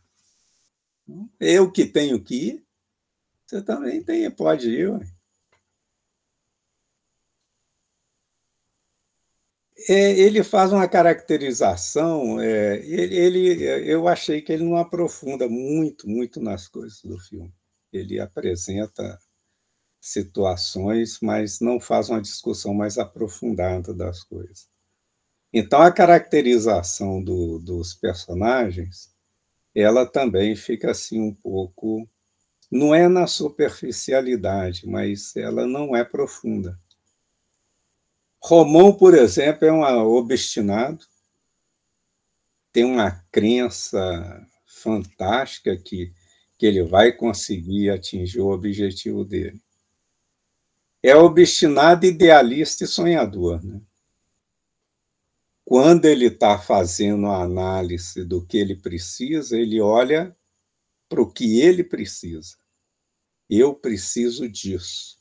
Eu 1.40 1.70
que 1.70 1.84
tenho 1.86 2.22
que 2.22 2.34
ir, 2.34 2.64
você 3.46 3.62
também 3.62 4.02
tem, 4.02 4.30
pode 4.30 4.70
ir. 4.70 4.90
É, 9.88 10.12
ele 10.20 10.44
faz 10.44 10.72
uma 10.72 10.86
caracterização, 10.88 12.38
é, 12.40 12.76
ele, 12.84 13.16
ele, 13.16 13.90
eu 13.90 14.06
achei 14.08 14.42
que 14.42 14.52
ele 14.52 14.62
não 14.64 14.76
aprofunda 14.76 15.48
muito, 15.48 16.08
muito 16.08 16.40
nas 16.40 16.68
coisas 16.68 17.00
do 17.02 17.18
filme. 17.18 17.52
Ele 17.92 18.20
apresenta 18.20 19.18
situações, 20.00 21.18
mas 21.22 21.60
não 21.60 21.80
faz 21.80 22.10
uma 22.10 22.22
discussão 22.22 22.74
mais 22.74 22.98
aprofundada 22.98 23.94
das 23.94 24.24
coisas. 24.24 24.68
Então, 25.52 25.82
a 25.82 25.90
caracterização 25.90 27.22
do, 27.22 27.58
dos 27.58 27.92
personagens, 27.92 29.12
ela 29.74 30.06
também 30.06 30.54
fica 30.54 30.92
assim 30.92 31.20
um 31.20 31.34
pouco, 31.34 32.08
não 32.70 32.94
é 32.94 33.08
na 33.08 33.26
superficialidade, 33.26 34.86
mas 34.86 35.34
ela 35.36 35.66
não 35.66 35.96
é 35.96 36.04
profunda. 36.04 36.78
Romão, 38.42 38.92
por 38.92 39.14
exemplo, 39.14 39.66
é 39.66 39.72
um 39.72 39.82
obstinado, 39.82 41.04
tem 42.72 42.84
uma 42.84 43.10
crença 43.32 44.46
fantástica 44.64 45.76
que, 45.76 46.12
que 46.56 46.64
ele 46.64 46.84
vai 46.84 47.12
conseguir 47.12 47.90
atingir 47.90 48.40
o 48.40 48.50
objetivo 48.50 49.24
dele. 49.24 49.60
É 51.02 51.16
obstinado, 51.16 52.06
idealista 52.06 52.84
e 52.84 52.86
sonhador. 52.86 53.64
Né? 53.64 53.80
Quando 55.70 56.06
ele 56.06 56.26
está 56.26 56.58
fazendo 56.58 57.28
a 57.28 57.44
análise 57.44 58.24
do 58.24 58.44
que 58.44 58.58
ele 58.58 58.74
precisa, 58.74 59.56
ele 59.56 59.80
olha 59.80 60.36
para 61.08 61.22
o 61.22 61.32
que 61.32 61.60
ele 61.60 61.84
precisa. 61.84 62.56
Eu 63.48 63.72
preciso 63.72 64.48
disso 64.48 65.16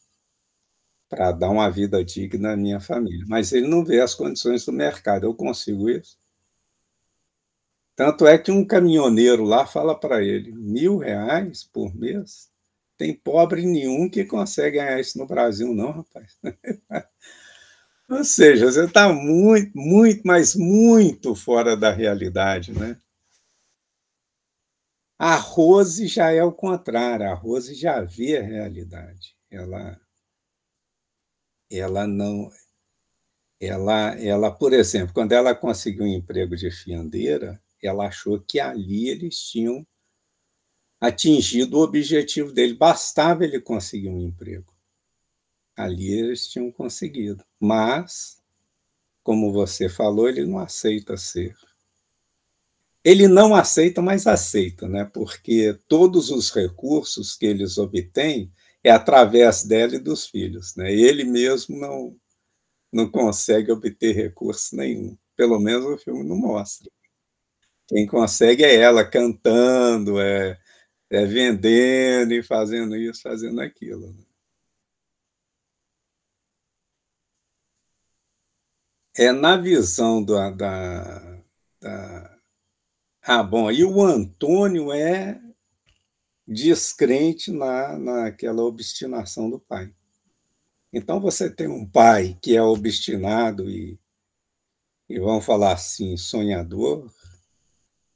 para 1.07 1.31
dar 1.31 1.51
uma 1.51 1.69
vida 1.69 2.03
digna 2.03 2.53
à 2.53 2.57
minha 2.57 2.79
família. 2.79 3.23
Mas 3.27 3.51
ele 3.51 3.67
não 3.67 3.85
vê 3.85 4.01
as 4.01 4.15
condições 4.15 4.65
do 4.65 4.71
mercado. 4.71 5.27
Eu 5.27 5.35
consigo 5.35 5.87
isso? 5.87 6.17
Tanto 7.95 8.25
é 8.25 8.35
que 8.35 8.51
um 8.51 8.65
caminhoneiro 8.65 9.43
lá 9.43 9.67
fala 9.67 9.93
para 9.93 10.23
ele: 10.23 10.51
mil 10.51 10.97
reais 10.97 11.63
por 11.63 11.93
mês? 11.93 12.49
Tem 12.97 13.13
pobre 13.13 13.67
nenhum 13.67 14.09
que 14.09 14.25
consegue 14.25 14.77
ganhar 14.77 14.99
isso 14.99 15.15
no 15.19 15.27
Brasil, 15.27 15.75
não, 15.75 15.91
rapaz. 15.91 16.39
Ou 18.09 18.23
seja, 18.25 18.65
você 18.71 18.85
está 18.85 19.13
muito, 19.13 19.71
muito, 19.77 20.21
mas 20.25 20.55
muito 20.55 21.35
fora 21.35 21.77
da 21.77 21.91
realidade, 21.91 22.71
né? 22.73 22.97
A 25.21 25.35
Rose 25.35 26.07
já 26.07 26.31
é 26.31 26.43
o 26.43 26.51
contrário, 26.51 27.25
a 27.29 27.33
Rose 27.33 27.73
já 27.75 28.01
vê 28.01 28.37
a 28.37 28.41
realidade. 28.41 29.35
Ela 29.51 29.99
ela 31.71 32.05
não 32.07 32.51
ela 33.61 34.15
ela, 34.19 34.51
por 34.51 34.73
exemplo, 34.73 35.13
quando 35.13 35.31
ela 35.33 35.53
conseguiu 35.55 36.03
um 36.03 36.07
emprego 36.07 36.55
de 36.57 36.69
fiandeira, 36.71 37.61
ela 37.83 38.07
achou 38.07 38.39
que 38.39 38.59
ali 38.59 39.07
eles 39.09 39.37
tinham 39.37 39.85
atingido 41.01 41.77
o 41.77 41.81
objetivo 41.83 42.53
dele, 42.53 42.73
bastava 42.73 43.43
ele 43.43 43.59
conseguir 43.59 44.07
um 44.09 44.19
emprego. 44.21 44.73
Ali 45.79 46.11
eles 46.11 46.45
tinham 46.49 46.69
conseguido. 46.73 47.41
Mas, 47.57 48.37
como 49.23 49.53
você 49.53 49.87
falou, 49.87 50.27
ele 50.27 50.45
não 50.45 50.59
aceita 50.59 51.15
ser. 51.15 51.55
Ele 53.01 53.29
não 53.29 53.55
aceita, 53.55 54.01
mas 54.01 54.27
aceita, 54.27 54.89
né? 54.89 55.05
porque 55.05 55.73
todos 55.87 56.31
os 56.31 56.51
recursos 56.51 57.33
que 57.37 57.45
eles 57.45 57.77
obtêm 57.77 58.51
é 58.83 58.91
através 58.91 59.63
dela 59.63 59.95
e 59.95 59.99
dos 59.99 60.27
filhos. 60.27 60.75
Né? 60.75 60.93
Ele 60.93 61.23
mesmo 61.23 61.79
não, 61.79 62.13
não 62.91 63.09
consegue 63.09 63.71
obter 63.71 64.13
recurso 64.13 64.75
nenhum. 64.75 65.17
Pelo 65.33 65.61
menos 65.61 65.85
o 65.85 65.97
filme 65.97 66.25
não 66.25 66.35
mostra. 66.35 66.91
Quem 67.87 68.05
consegue 68.05 68.65
é 68.65 68.75
ela 68.75 69.05
cantando, 69.05 70.19
é, 70.19 70.59
é 71.09 71.25
vendendo 71.25 72.33
e 72.33 72.43
fazendo 72.43 72.97
isso, 72.97 73.21
fazendo 73.21 73.61
aquilo. 73.61 74.11
Né? 74.11 74.28
É 79.21 79.33
na 79.33 79.57
visão 79.57 80.23
da, 80.23 80.49
da, 80.49 81.41
da... 81.81 82.39
Ah, 83.21 83.43
bom, 83.43 83.69
e 83.69 83.83
o 83.83 84.01
Antônio 84.01 84.93
é 84.93 85.37
descrente 86.47 87.51
na, 87.51 87.99
naquela 87.99 88.63
obstinação 88.63 89.49
do 89.49 89.59
pai. 89.59 89.93
Então, 90.93 91.19
você 91.19 91.49
tem 91.49 91.67
um 91.67 91.85
pai 91.85 92.39
que 92.41 92.55
é 92.55 92.63
obstinado 92.63 93.69
e, 93.69 93.99
e 95.09 95.19
vamos 95.19 95.43
falar 95.43 95.73
assim, 95.73 96.15
sonhador. 96.15 97.13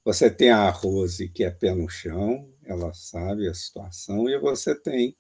Você 0.06 0.32
tem 0.32 0.52
a 0.52 0.70
Rose, 0.70 1.28
que 1.28 1.44
é 1.44 1.52
pé 1.52 1.76
no 1.76 1.89
chão, 1.89 2.50
ela 2.63 2.94
sabe 2.94 3.50
a 3.50 3.54
situação, 3.54 4.30
e 4.30 4.39
você 4.39 4.74
tem 4.74 5.18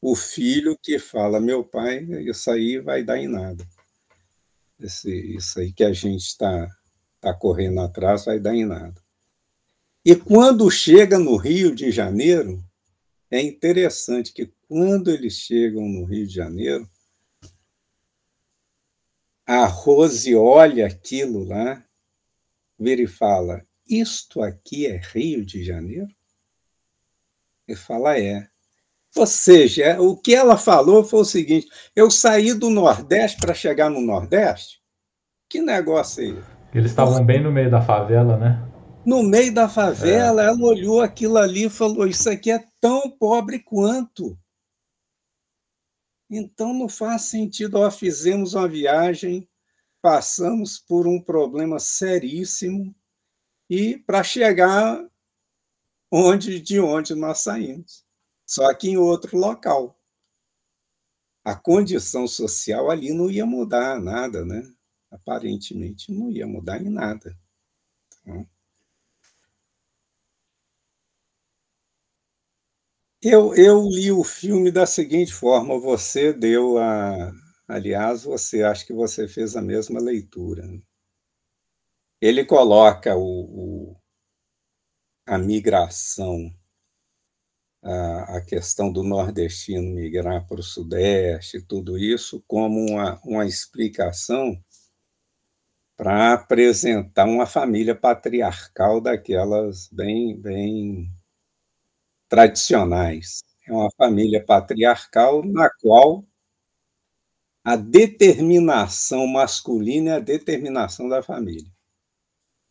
o 0.00 0.16
filho 0.16 0.78
que 0.82 0.98
fala: 0.98 1.42
meu 1.42 1.62
pai, 1.62 1.98
isso 2.26 2.50
aí 2.50 2.78
vai 2.78 3.04
dar 3.04 3.18
em 3.18 3.28
nada. 3.28 3.68
Esse, 4.78 5.36
isso 5.36 5.60
aí 5.60 5.72
que 5.72 5.84
a 5.84 5.92
gente 5.92 6.22
está 6.22 6.68
tá 7.20 7.32
correndo 7.32 7.80
atrás 7.80 8.24
vai 8.24 8.38
dar 8.38 8.54
em 8.54 8.66
nada. 8.66 9.02
E 10.04 10.14
quando 10.14 10.70
chega 10.70 11.18
no 11.18 11.36
Rio 11.36 11.74
de 11.74 11.90
Janeiro, 11.90 12.62
é 13.30 13.40
interessante 13.40 14.32
que 14.32 14.52
quando 14.68 15.10
eles 15.10 15.34
chegam 15.34 15.88
no 15.88 16.04
Rio 16.04 16.26
de 16.26 16.34
Janeiro, 16.34 16.88
a 19.46 19.66
Rose 19.66 20.34
olha 20.34 20.86
aquilo 20.86 21.44
lá, 21.44 21.84
vira 22.78 23.02
e 23.02 23.06
fala: 23.06 23.66
Isto 23.88 24.42
aqui 24.42 24.86
é 24.86 24.96
Rio 24.96 25.44
de 25.44 25.64
Janeiro? 25.64 26.08
Ele 27.66 27.76
fala: 27.76 28.18
É. 28.18 28.48
Ou 29.16 29.26
seja, 29.26 30.00
o 30.00 30.16
que 30.16 30.34
ela 30.34 30.56
falou 30.56 31.04
foi 31.04 31.20
o 31.20 31.24
seguinte: 31.24 31.68
eu 31.94 32.10
saí 32.10 32.52
do 32.52 32.70
Nordeste 32.70 33.38
para 33.38 33.54
chegar 33.54 33.88
no 33.88 34.00
Nordeste? 34.00 34.80
Que 35.48 35.60
negócio 35.60 36.22
é 36.22 36.26
esse? 36.28 36.54
Eles 36.74 36.90
estavam 36.90 37.24
bem 37.24 37.40
no 37.40 37.52
meio 37.52 37.70
da 37.70 37.80
favela, 37.80 38.36
né? 38.36 38.74
no 39.04 39.22
meio 39.22 39.52
da 39.52 39.68
favela, 39.68 40.42
é. 40.42 40.46
ela 40.46 40.64
olhou 40.64 41.02
aquilo 41.02 41.36
ali 41.36 41.66
e 41.66 41.70
falou: 41.70 42.06
Isso 42.06 42.28
aqui 42.30 42.50
é 42.50 42.64
tão 42.80 43.10
pobre 43.10 43.58
quanto. 43.58 44.38
Então 46.30 46.72
não 46.72 46.88
faz 46.88 47.22
sentido. 47.22 47.78
Ó, 47.78 47.90
fizemos 47.90 48.54
uma 48.54 48.66
viagem, 48.66 49.48
passamos 50.00 50.78
por 50.78 51.06
um 51.06 51.20
problema 51.20 51.78
seríssimo 51.78 52.94
e 53.68 53.98
para 53.98 54.22
chegar 54.22 55.04
onde 56.10 56.60
de 56.60 56.80
onde 56.80 57.14
nós 57.14 57.40
saímos, 57.40 58.03
só 58.46 58.72
que 58.74 58.88
em 58.90 58.96
outro 58.96 59.36
local. 59.36 59.98
A 61.44 61.54
condição 61.54 62.26
social 62.26 62.90
ali 62.90 63.12
não 63.12 63.30
ia 63.30 63.46
mudar 63.46 64.00
nada, 64.00 64.44
né? 64.44 64.62
Aparentemente 65.10 66.12
não 66.12 66.30
ia 66.30 66.46
mudar 66.46 66.82
em 66.82 66.88
nada. 66.88 67.36
Então, 68.22 68.46
Eu, 73.20 73.54
eu 73.56 73.88
li 73.88 74.12
o 74.12 74.22
filme 74.22 74.70
da 74.70 74.86
seguinte 74.86 75.32
forma: 75.32 75.80
você 75.80 76.32
deu 76.32 76.78
a. 76.78 77.32
Aliás, 77.66 78.22
você 78.24 78.62
acha 78.62 78.84
que 78.86 78.92
você 78.92 79.26
fez 79.26 79.56
a 79.56 79.62
mesma 79.62 79.98
leitura. 79.98 80.62
Ele 82.20 82.44
coloca 82.44 83.14
o, 83.16 83.92
o 83.92 83.96
a 85.26 85.36
migração, 85.36 86.50
a, 87.84 88.38
a, 88.38 88.40
questão 88.40 88.90
do 88.90 89.02
nordestino 89.02 89.94
migrar 89.94 90.46
para 90.46 90.60
o 90.60 90.62
sudeste, 90.62 91.60
tudo 91.60 91.98
isso, 91.98 92.42
como 92.48 92.80
uma, 92.80 93.20
uma 93.22 93.46
explicação 93.46 94.58
para 95.96 96.32
apresentar 96.32 97.26
uma 97.26 97.46
família 97.46 97.94
patriarcal 97.94 99.00
daquelas 99.00 99.88
bem, 99.92 100.36
bem 100.36 101.10
tradicionais. 102.28 103.44
É 103.66 103.72
uma 103.72 103.90
família 103.96 104.44
patriarcal 104.44 105.44
na 105.44 105.70
qual 105.80 106.24
a 107.62 107.76
determinação 107.76 109.26
masculina 109.26 110.10
é 110.10 110.16
a 110.16 110.20
determinação 110.20 111.08
da 111.08 111.22
família. 111.22 111.70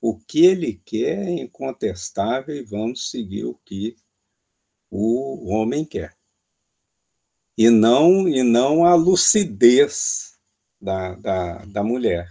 O 0.02 0.18
que 0.20 0.46
ele 0.46 0.82
quer 0.86 1.28
é 1.28 1.32
incontestável 1.32 2.56
e 2.56 2.64
vamos 2.64 3.10
seguir 3.10 3.46
o 3.46 3.56
que 3.66 3.96
o 4.96 5.50
homem 5.50 5.84
quer. 5.84 6.16
E 7.58 7.68
não, 7.70 8.28
e 8.28 8.44
não 8.44 8.86
a 8.86 8.94
lucidez 8.94 10.38
da, 10.80 11.16
da, 11.16 11.66
da 11.66 11.84
mulher. 11.84 12.30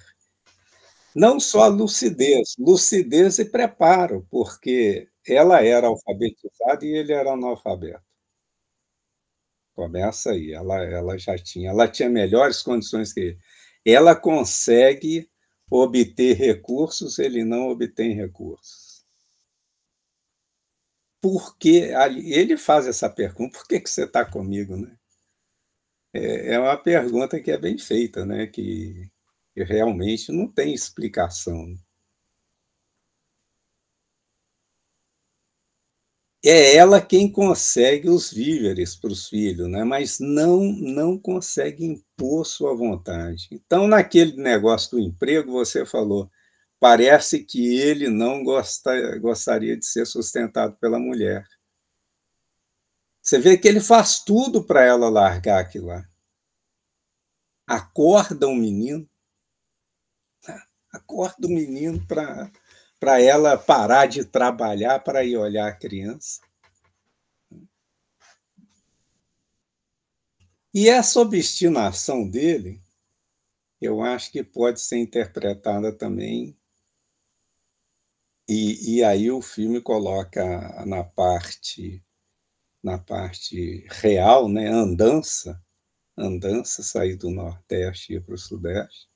Não 1.15 1.41
só 1.41 1.67
lucidez, 1.67 2.55
lucidez 2.57 3.41
e 3.41 3.45
preparo, 3.45 4.25
porque 4.31 5.09
ela 5.27 5.65
era 5.65 5.89
alfabetizada 5.89 6.85
e 6.85 6.91
ele 6.91 7.13
era 7.13 7.33
analfabeto. 7.33 8.05
Começa 9.75 10.31
aí, 10.31 10.53
ela, 10.53 10.85
ela 10.85 11.19
já 11.19 11.37
tinha, 11.37 11.71
ela 11.71 11.89
tinha 11.89 12.09
melhores 12.09 12.63
condições 12.63 13.13
que 13.13 13.21
ele. 13.21 13.39
Ela 13.85 14.15
consegue 14.15 15.29
obter 15.69 16.37
recursos, 16.37 17.19
ele 17.19 17.45
não 17.45 17.71
obtém 17.71 18.15
recursos. 18.15 18.82
Porque 21.23 21.93
ele 22.25 22.57
faz 22.59 22.87
essa 22.87 23.09
pergunta, 23.09 23.59
por 23.59 23.67
que, 23.69 23.81
que 23.81 23.89
você 23.89 24.05
está 24.05 24.25
comigo, 24.25 24.77
né? 24.77 24.95
É, 26.15 26.55
é 26.55 26.59
uma 26.59 26.77
pergunta 26.77 27.41
que 27.41 27.51
é 27.51 27.57
bem 27.59 27.79
feita, 27.79 28.27
né? 28.27 28.47
Que, 28.47 29.09
que 29.55 29.63
realmente 29.65 30.33
não 30.33 30.49
tem 30.49 30.75
explicação. 30.75 31.75
é 36.45 36.75
ela 36.77 37.01
quem 37.01 37.31
consegue 37.31 38.09
os 38.11 38.33
víveres 38.33 38.97
para 38.97 39.13
os 39.13 39.29
filhos, 39.29 39.69
né? 39.69 39.85
mas 39.85 40.19
não, 40.19 40.61
não 40.61 41.17
consegue 41.19 41.85
impor 41.85 42.45
sua 42.45 42.75
vontade. 42.75 43.49
Então, 43.53 43.87
naquele 43.87 44.37
negócio 44.37 44.93
do 44.93 45.01
emprego, 45.01 45.53
você 45.53 45.87
falou, 45.87 46.29
parece 46.83 47.45
que 47.45 47.77
ele 47.77 48.09
não 48.09 48.43
gosta, 48.43 49.17
gostaria 49.21 49.77
de 49.77 49.87
ser 49.87 50.05
sustentado 50.05 50.77
pela 50.79 50.99
mulher. 50.99 51.47
Você 53.23 53.39
vê 53.39 53.57
que 53.57 53.69
ele 53.69 53.79
faz 53.79 54.19
tudo 54.19 54.65
para 54.65 54.83
ela 54.83 55.09
largar 55.09 55.61
aquilo 55.61 55.87
lá. 55.87 56.05
Acorda 57.65 58.49
o 58.49 58.57
menino, 58.57 59.09
acorda 60.91 61.47
o 61.47 61.51
menino 61.51 62.05
para 62.05 62.51
para 62.99 63.21
ela 63.21 63.57
parar 63.57 64.07
de 64.07 64.25
trabalhar 64.25 64.99
para 65.05 65.25
ir 65.25 65.37
olhar 65.37 65.69
a 65.69 65.77
criança. 65.77 66.41
E 70.75 70.89
essa 70.89 71.21
obstinação 71.21 72.29
dele, 72.29 72.81
eu 73.81 74.03
acho 74.03 74.33
que 74.33 74.43
pode 74.43 74.81
ser 74.81 74.99
interpretada 74.99 75.93
também. 75.93 76.57
E, 78.55 78.97
e 78.97 79.03
aí 79.03 79.31
o 79.31 79.41
filme 79.41 79.81
coloca 79.81 80.85
na 80.85 81.03
parte 81.03 82.05
na 82.83 82.99
parte 82.99 83.87
real, 83.89 84.47
né, 84.47 84.69
andança, 84.69 85.59
andança, 86.19 86.83
sair 86.83 87.17
do 87.17 87.31
Nordeste 87.31 88.13
e 88.13 88.17
ir 88.17 88.21
para 88.23 88.35
o 88.35 88.39
Sudeste, 88.39 89.09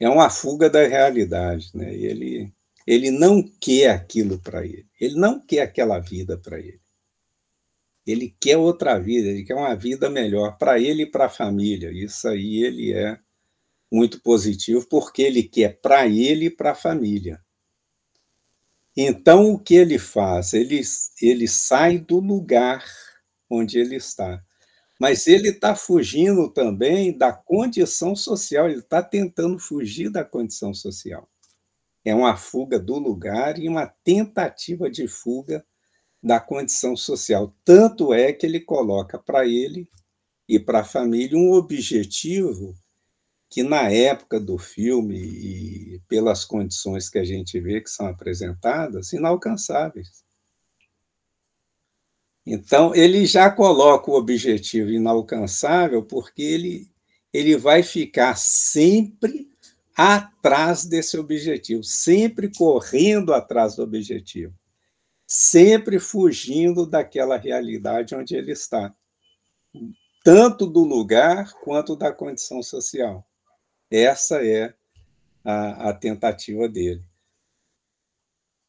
é 0.00 0.08
uma 0.08 0.28
fuga 0.28 0.68
da 0.68 0.84
realidade, 0.84 1.70
né? 1.72 1.94
E 1.94 2.04
ele 2.04 2.52
ele 2.84 3.12
não 3.12 3.40
quer 3.60 3.90
aquilo 3.90 4.40
para 4.40 4.66
ele. 4.66 4.88
Ele 5.00 5.14
não 5.14 5.38
quer 5.38 5.60
aquela 5.60 6.00
vida 6.00 6.36
para 6.36 6.58
ele. 6.58 6.80
Ele 8.04 8.34
quer 8.40 8.56
outra 8.56 8.98
vida, 8.98 9.28
ele 9.28 9.44
quer 9.44 9.54
uma 9.54 9.76
vida 9.76 10.10
melhor 10.10 10.58
para 10.58 10.80
ele 10.80 11.04
e 11.04 11.10
para 11.10 11.26
a 11.26 11.28
família. 11.28 11.92
Isso 11.92 12.26
aí 12.26 12.64
ele 12.64 12.92
é 12.92 13.20
muito 13.90 14.20
positivo, 14.20 14.84
porque 14.88 15.22
ele 15.22 15.44
quer 15.44 15.80
para 15.80 16.08
ele 16.08 16.46
e 16.46 16.50
para 16.50 16.72
a 16.72 16.74
família. 16.74 17.40
Então, 18.96 19.52
o 19.52 19.58
que 19.58 19.74
ele 19.74 19.98
faz? 19.98 20.52
Ele, 20.52 20.80
ele 21.20 21.48
sai 21.48 21.98
do 21.98 22.20
lugar 22.20 22.84
onde 23.50 23.78
ele 23.78 23.96
está. 23.96 24.42
Mas 25.00 25.26
ele 25.26 25.48
está 25.48 25.74
fugindo 25.74 26.52
também 26.52 27.16
da 27.16 27.32
condição 27.32 28.14
social, 28.14 28.68
ele 28.68 28.80
está 28.80 29.02
tentando 29.02 29.58
fugir 29.58 30.10
da 30.10 30.24
condição 30.24 30.72
social 30.72 31.28
é 32.04 32.14
uma 32.14 32.36
fuga 32.36 32.78
do 32.78 32.98
lugar 32.98 33.58
e 33.58 33.68
uma 33.68 33.86
tentativa 33.86 34.90
de 34.90 35.06
fuga 35.06 35.64
da 36.22 36.40
condição 36.40 36.96
social. 36.96 37.54
Tanto 37.64 38.12
é 38.12 38.32
que 38.32 38.46
ele 38.46 38.60
coloca 38.60 39.18
para 39.18 39.46
ele 39.46 39.88
e 40.48 40.58
para 40.58 40.80
a 40.80 40.84
família 40.84 41.38
um 41.38 41.52
objetivo 41.52 42.74
que, 43.52 43.62
na 43.62 43.90
época 43.90 44.40
do 44.40 44.56
filme 44.56 45.14
e 45.14 46.00
pelas 46.08 46.42
condições 46.42 47.10
que 47.10 47.18
a 47.18 47.24
gente 47.24 47.60
vê 47.60 47.82
que 47.82 47.90
são 47.90 48.06
apresentadas, 48.06 49.12
inalcançáveis. 49.12 50.24
Então, 52.46 52.94
ele 52.94 53.26
já 53.26 53.50
coloca 53.50 54.10
o 54.10 54.14
objetivo 54.14 54.88
inalcançável 54.88 56.02
porque 56.02 56.40
ele, 56.40 56.90
ele 57.30 57.54
vai 57.58 57.82
ficar 57.82 58.38
sempre 58.38 59.52
atrás 59.94 60.86
desse 60.86 61.18
objetivo, 61.18 61.84
sempre 61.84 62.50
correndo 62.56 63.34
atrás 63.34 63.76
do 63.76 63.82
objetivo, 63.82 64.54
sempre 65.26 66.00
fugindo 66.00 66.86
daquela 66.86 67.36
realidade 67.36 68.14
onde 68.14 68.34
ele 68.34 68.52
está, 68.52 68.94
tanto 70.24 70.66
do 70.66 70.82
lugar 70.84 71.52
quanto 71.62 71.94
da 71.94 72.10
condição 72.10 72.62
social. 72.62 73.22
Essa 73.92 74.44
é 74.44 74.74
a, 75.44 75.90
a 75.90 75.92
tentativa 75.94 76.68
dele. 76.68 77.04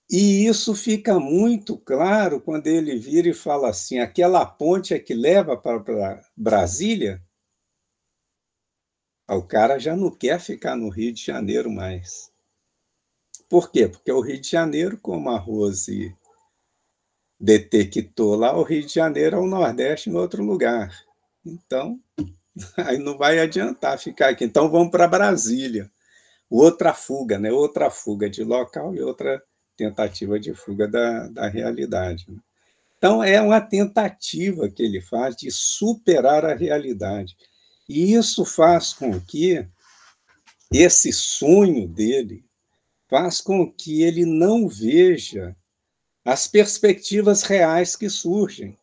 E 0.10 0.46
isso 0.46 0.76
fica 0.76 1.20
muito 1.20 1.78
claro 1.78 2.42
quando 2.42 2.68
ele 2.68 2.98
vira 2.98 3.30
e 3.30 3.34
fala 3.34 3.70
assim: 3.70 4.00
aquela 4.00 4.46
ponte 4.46 4.94
é 4.94 5.00
que 5.00 5.14
leva 5.14 5.58
para 5.58 6.22
Brasília 6.36 7.24
o 9.36 9.42
cara 9.42 9.80
já 9.80 9.96
não 9.96 10.12
quer 10.12 10.40
ficar 10.40 10.76
no 10.76 10.90
Rio 10.90 11.14
de 11.14 11.24
Janeiro 11.24 11.72
mais. 11.72 12.32
Por 13.50 13.72
quê? 13.72 13.88
Porque 13.88 14.12
o 14.12 14.22
Rio 14.22 14.40
de 14.40 14.50
Janeiro, 14.50 14.98
como 15.00 15.30
a 15.30 15.38
Rose 15.38 16.16
detectou 17.40 18.36
lá, 18.36 18.56
o 18.58 18.64
Rio 18.64 18.86
de 18.86 18.94
Janeiro 18.94 19.38
é 19.38 19.40
o 19.40 19.48
Nordeste 19.48 20.10
em 20.10 20.16
outro 20.16 20.44
lugar. 20.44 20.94
Então, 21.46 22.00
aí 22.78 22.98
não 22.98 23.18
vai 23.18 23.40
adiantar 23.40 23.98
ficar 23.98 24.30
aqui. 24.30 24.46
Então, 24.46 24.70
vamos 24.70 24.92
para 24.92 25.08
Brasília. 25.08 25.92
Outra 26.50 26.94
fuga, 26.94 27.40
né? 27.40 27.52
outra 27.52 27.90
fuga 27.90 28.30
de 28.30 28.44
local 28.44 28.94
e 28.94 29.02
outra 29.02 29.42
tentativa 29.76 30.40
de 30.40 30.54
fuga 30.54 30.88
da, 30.88 31.28
da 31.28 31.48
realidade. 31.48 32.26
Né? 32.30 32.38
Então, 32.98 33.24
é 33.24 33.42
uma 33.42 33.60
tentativa 33.60 34.70
que 34.70 34.84
ele 34.84 35.02
faz 35.02 35.36
de 35.36 35.50
superar 35.52 36.46
a 36.46 36.54
realidade. 36.54 37.36
E 37.90 38.14
isso 38.14 38.46
faz 38.46 38.94
com 38.94 39.20
que 39.20 39.68
esse 40.72 41.12
sonho 41.12 41.88
dele 41.88 42.46
faz 43.10 43.42
com 43.42 43.72
que 43.72 44.02
ele 44.02 44.26
não 44.26 44.68
veja 44.68 45.56
as 46.24 46.48
perspectivas 46.48 47.44
reais 47.44 47.96
que 47.96 48.10
surgem, 48.10 48.78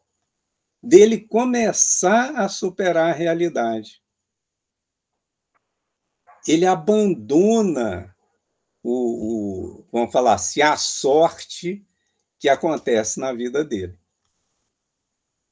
dele 0.83 1.21
começar 1.21 2.37
a 2.37 2.49
superar 2.49 3.11
a 3.11 3.17
realidade. 3.17 4.03
Ele 6.47 6.65
abandona 6.65 8.15
o, 8.83 9.83
o 9.83 9.87
vamos 9.93 10.11
falar 10.13 10.35
assim, 10.35 10.63
a 10.63 10.77
sorte 10.77 11.87
que 12.39 12.49
acontece 12.49 13.21
na 13.21 13.33
vida 13.33 13.63
dele. 13.63 13.99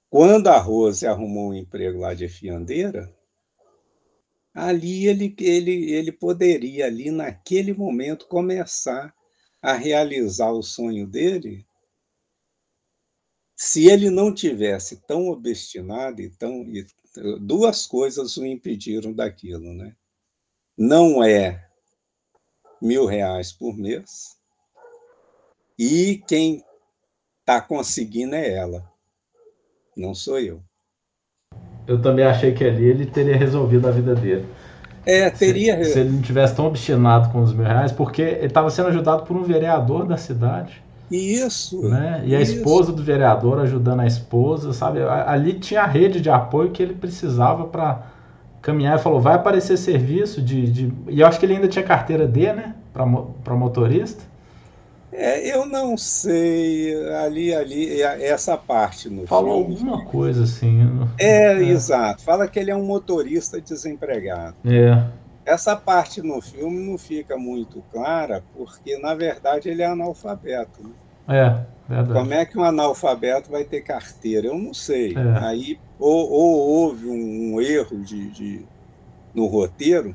Quando 0.08 0.48
a 0.48 0.56
Rose 0.56 1.06
arrumou 1.06 1.50
um 1.50 1.54
emprego 1.54 1.98
lá 1.98 2.14
de 2.14 2.28
fiandeira, 2.28 3.14
ali 4.54 5.06
ele, 5.06 5.36
ele, 5.38 5.92
ele 5.92 6.10
poderia, 6.10 6.86
ali 6.86 7.10
naquele 7.10 7.74
momento, 7.74 8.26
começar 8.26 9.14
a 9.60 9.74
realizar 9.74 10.50
o 10.50 10.62
sonho 10.62 11.06
dele 11.06 11.67
se 13.58 13.88
ele 13.88 14.08
não 14.08 14.32
tivesse 14.32 15.02
tão 15.06 15.28
obstinado 15.28 16.22
e 16.22 16.30
tão. 16.30 16.62
E 16.62 16.86
duas 17.40 17.86
coisas 17.86 18.36
o 18.36 18.46
impediram 18.46 19.12
daquilo, 19.12 19.74
né? 19.74 19.96
Não 20.76 21.24
é 21.24 21.68
mil 22.80 23.06
reais 23.06 23.50
por 23.50 23.76
mês, 23.76 24.38
e 25.76 26.22
quem 26.28 26.64
está 27.40 27.60
conseguindo 27.60 28.36
é 28.36 28.54
ela, 28.54 28.88
não 29.96 30.14
sou 30.14 30.38
eu 30.38 30.62
eu 31.88 32.00
também 32.00 32.24
achei 32.24 32.52
que 32.52 32.62
ali 32.62 32.84
ele 32.84 33.06
teria 33.06 33.34
resolvido 33.34 33.88
a 33.88 33.90
vida 33.90 34.14
dele. 34.14 34.46
É, 35.06 35.30
teria. 35.30 35.82
Se, 35.82 35.94
se 35.94 36.00
ele 36.00 36.10
não 36.10 36.20
tivesse 36.20 36.54
tão 36.54 36.66
obstinado 36.66 37.30
com 37.30 37.40
os 37.40 37.54
mil 37.54 37.64
reais, 37.64 37.90
porque 37.90 38.20
ele 38.20 38.46
estava 38.46 38.68
sendo 38.68 38.88
ajudado 38.88 39.24
por 39.24 39.34
um 39.34 39.42
vereador 39.42 40.06
da 40.06 40.18
cidade. 40.18 40.82
Isso. 41.10 41.82
Né? 41.88 42.22
E 42.26 42.34
a 42.36 42.40
esposa 42.40 42.92
do 42.92 43.02
vereador 43.02 43.60
ajudando 43.60 44.00
a 44.00 44.06
esposa, 44.06 44.72
sabe? 44.72 45.00
Ali 45.02 45.54
tinha 45.54 45.82
a 45.82 45.86
rede 45.86 46.20
de 46.20 46.30
apoio 46.30 46.70
que 46.70 46.82
ele 46.82 46.94
precisava 46.94 47.64
para 47.64 48.02
caminhar. 48.60 48.98
e 48.98 49.02
falou: 49.02 49.20
vai 49.20 49.34
aparecer 49.34 49.76
serviço 49.76 50.42
de, 50.42 50.70
de. 50.70 50.92
E 51.08 51.20
eu 51.20 51.26
acho 51.26 51.38
que 51.38 51.46
ele 51.46 51.54
ainda 51.54 51.68
tinha 51.68 51.84
carteira 51.84 52.26
D, 52.26 52.52
né? 52.52 52.74
Para 52.92 53.54
motorista. 53.54 54.22
É, 55.10 55.54
eu 55.54 55.64
não 55.66 55.96
sei, 55.96 56.94
ali, 57.14 57.54
ali, 57.54 58.02
essa 58.02 58.56
parte 58.56 59.08
no 59.08 59.26
Falou 59.26 59.64
filme. 59.64 59.74
alguma 59.74 60.04
coisa 60.04 60.44
assim. 60.44 60.80
É, 61.18 61.54
é, 61.54 61.62
exato. 61.64 62.22
Fala 62.22 62.46
que 62.46 62.58
ele 62.58 62.70
é 62.70 62.76
um 62.76 62.84
motorista 62.84 63.60
desempregado. 63.60 64.54
É. 64.64 65.02
Essa 65.48 65.74
parte 65.74 66.20
no 66.20 66.42
filme 66.42 66.78
não 66.78 66.98
fica 66.98 67.38
muito 67.38 67.82
clara, 67.90 68.44
porque, 68.54 68.98
na 68.98 69.14
verdade, 69.14 69.70
ele 69.70 69.80
é 69.80 69.87
analfabeto. 69.87 70.82
Né? 70.82 70.90
É, 71.26 71.64
verdade. 71.88 72.12
Como 72.12 72.34
é 72.34 72.44
que 72.44 72.58
um 72.58 72.62
analfabeto 72.62 73.50
vai 73.50 73.64
ter 73.64 73.80
carteira? 73.80 74.48
Eu 74.48 74.58
não 74.58 74.74
sei. 74.74 75.14
É. 75.14 75.46
Aí, 75.46 75.80
ou, 75.98 76.30
ou, 76.30 76.68
houve 76.68 77.06
um, 77.08 77.58
erro 77.62 77.96
de, 77.96 78.28
de, 78.28 78.66
no 79.34 79.46
roteiro. 79.46 80.14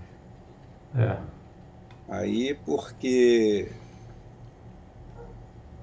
É. 0.96 1.18
Aí, 2.08 2.54
porque 2.64 3.72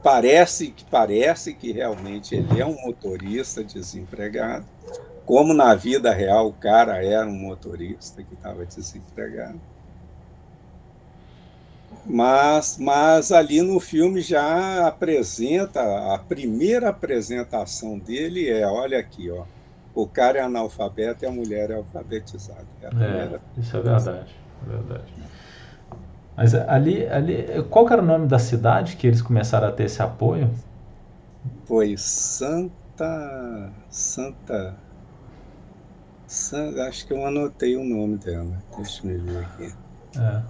parece 0.01 0.71
que 0.71 0.85
parece 0.85 1.55
que 1.55 1.73
realmente 1.73 2.37
ele 2.37 2.61
é 2.61 2.65
um 2.65 2.81
motorista 2.83 3.65
desempregado, 3.65 4.65
como 5.31 5.55
na 5.55 5.77
vida 5.77 6.13
real 6.13 6.49
o 6.49 6.53
cara 6.53 7.05
era 7.05 7.25
um 7.25 7.39
motorista 7.39 8.21
que 8.21 8.35
estava 8.35 8.67
desempregado. 8.67 9.61
Mas, 12.05 12.77
mas 12.81 13.31
ali 13.31 13.63
no 13.63 13.79
filme 13.79 14.23
já 14.23 14.89
apresenta, 14.89 15.81
a 16.13 16.19
primeira 16.19 16.89
apresentação 16.89 17.97
dele 17.97 18.51
é, 18.51 18.67
olha 18.67 18.99
aqui, 18.99 19.31
ó, 19.31 19.45
o 19.95 20.05
cara 20.05 20.41
é 20.41 20.43
analfabeto 20.43 21.25
e 21.25 21.29
a 21.29 21.31
mulher 21.31 21.71
é 21.71 21.75
alfabetizada. 21.75 22.67
É, 22.83 22.87
é 22.89 23.41
isso 23.57 23.77
é 23.77 23.81
verdade, 23.83 24.35
é 24.67 24.69
verdade. 24.69 25.15
Mas 26.37 26.55
ali, 26.57 27.07
ali, 27.07 27.63
qual 27.71 27.89
era 27.89 28.03
o 28.03 28.05
nome 28.05 28.27
da 28.27 28.41
cidade 28.41 28.97
que 28.97 29.07
eles 29.07 29.23
começaram 29.23 29.69
a 29.69 29.71
ter 29.71 29.85
esse 29.85 30.03
apoio? 30.03 30.51
Foi 31.67 31.95
Santa, 31.97 33.71
Santa, 33.89 34.75
Acho 36.87 37.07
que 37.09 37.13
eu 37.13 37.27
anotei 37.27 37.77
o 37.77 37.83
nome 37.83 38.17
dela. 38.17 38.63
Deixa 38.77 39.05
eu 39.05 39.21
ver 39.21 39.39
aqui. 39.39 39.75
É. 40.17 40.43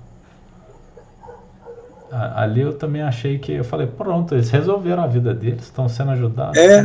Ali 2.13 2.61
eu 2.61 2.77
também 2.77 3.03
achei 3.03 3.39
que 3.39 3.53
eu 3.53 3.65
falei, 3.65 3.87
pronto, 3.87 4.35
eles 4.35 4.51
resolveram 4.51 5.05
a 5.05 5.07
vida 5.07 5.33
deles, 5.33 5.63
estão 5.63 5.89
sendo 5.89 6.11
ajudados. 6.11 6.59
É, 6.59 6.81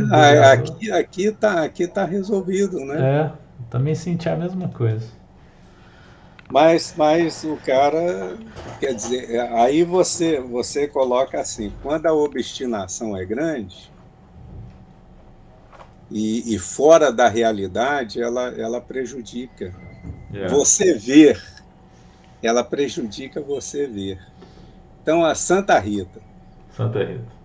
aqui, 0.52 0.90
aqui 0.90 1.32
tá, 1.32 1.64
aqui 1.64 1.86
tá 1.86 2.04
resolvido, 2.04 2.78
né? 2.86 3.00
É, 3.00 3.32
também 3.68 3.94
senti 3.94 4.28
a 4.28 4.36
mesma 4.36 4.68
coisa. 4.68 5.06
Mas, 6.48 6.94
mas 6.96 7.42
o 7.42 7.56
cara, 7.56 8.36
quer 8.78 8.94
dizer, 8.94 9.40
aí 9.54 9.82
você, 9.82 10.40
você 10.40 10.86
coloca 10.86 11.40
assim, 11.40 11.72
quando 11.82 12.06
a 12.06 12.14
obstinação 12.14 13.16
é 13.16 13.24
grande 13.24 13.90
e, 16.10 16.54
e 16.54 16.58
fora 16.58 17.12
da 17.12 17.28
realidade, 17.28 18.20
ela, 18.20 18.48
ela 18.48 18.80
prejudica. 18.80 19.74
Yeah. 20.30 20.46
É. 20.46 20.48
Você 20.48 20.94
ver, 20.94 21.42
ela 22.42 22.62
prejudica 22.62 23.40
você 23.40 23.86
ver. 23.86 24.20
Então, 25.02 25.24
a 25.24 25.34
Santa 25.34 25.78
Rita. 25.78 26.20
Santa 26.76 27.04
Rita. 27.04 27.36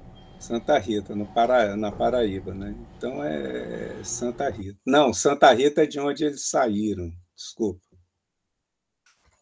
Santa 0.41 0.79
Rita, 0.79 1.15
no 1.15 1.27
Para, 1.27 1.77
na 1.77 1.91
Paraíba, 1.91 2.51
né? 2.51 2.75
Então 2.97 3.23
é 3.23 4.03
Santa 4.03 4.49
Rita. 4.49 4.79
Não, 4.83 5.13
Santa 5.13 5.53
Rita 5.53 5.83
é 5.83 5.85
de 5.85 5.99
onde 5.99 6.25
eles 6.25 6.49
saíram, 6.49 7.13
desculpa. 7.35 7.79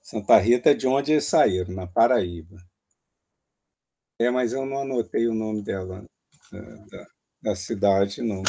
Santa 0.01 0.37
Rita 0.37 0.71
é 0.71 0.73
de 0.73 0.87
onde 0.87 1.13
eles 1.13 1.23
saíram, 1.23 1.73
na 1.73 1.87
Paraíba. 1.87 2.57
É, 4.19 4.29
mas 4.29 4.51
eu 4.51 4.65
não 4.65 4.81
anotei 4.81 5.29
o 5.29 5.33
nome 5.33 5.63
dela, 5.63 6.03
da, 6.51 7.07
da 7.41 7.55
cidade, 7.55 8.21
não. 8.21 8.43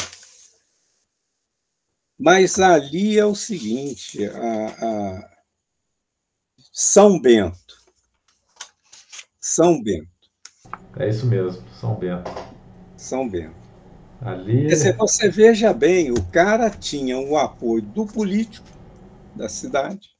Mas 2.23 2.59
ali 2.59 3.17
é 3.17 3.25
o 3.25 3.33
seguinte, 3.33 4.23
a, 4.27 4.67
a 4.67 5.29
São 6.71 7.19
Bento. 7.19 7.75
São 9.39 9.81
Bento. 9.81 10.07
É 10.97 11.09
isso 11.09 11.25
mesmo, 11.25 11.63
São 11.79 11.95
Bento. 11.95 12.31
São 12.95 13.27
Bento. 13.27 13.55
Ali. 14.21 14.67
Quer 14.67 14.75
dizer, 14.75 14.97
você 14.97 15.29
veja 15.29 15.73
bem, 15.73 16.11
o 16.11 16.23
cara 16.25 16.69
tinha 16.69 17.17
o 17.17 17.35
apoio 17.35 17.81
do 17.81 18.05
político 18.05 18.67
da 19.35 19.49
cidade, 19.49 20.11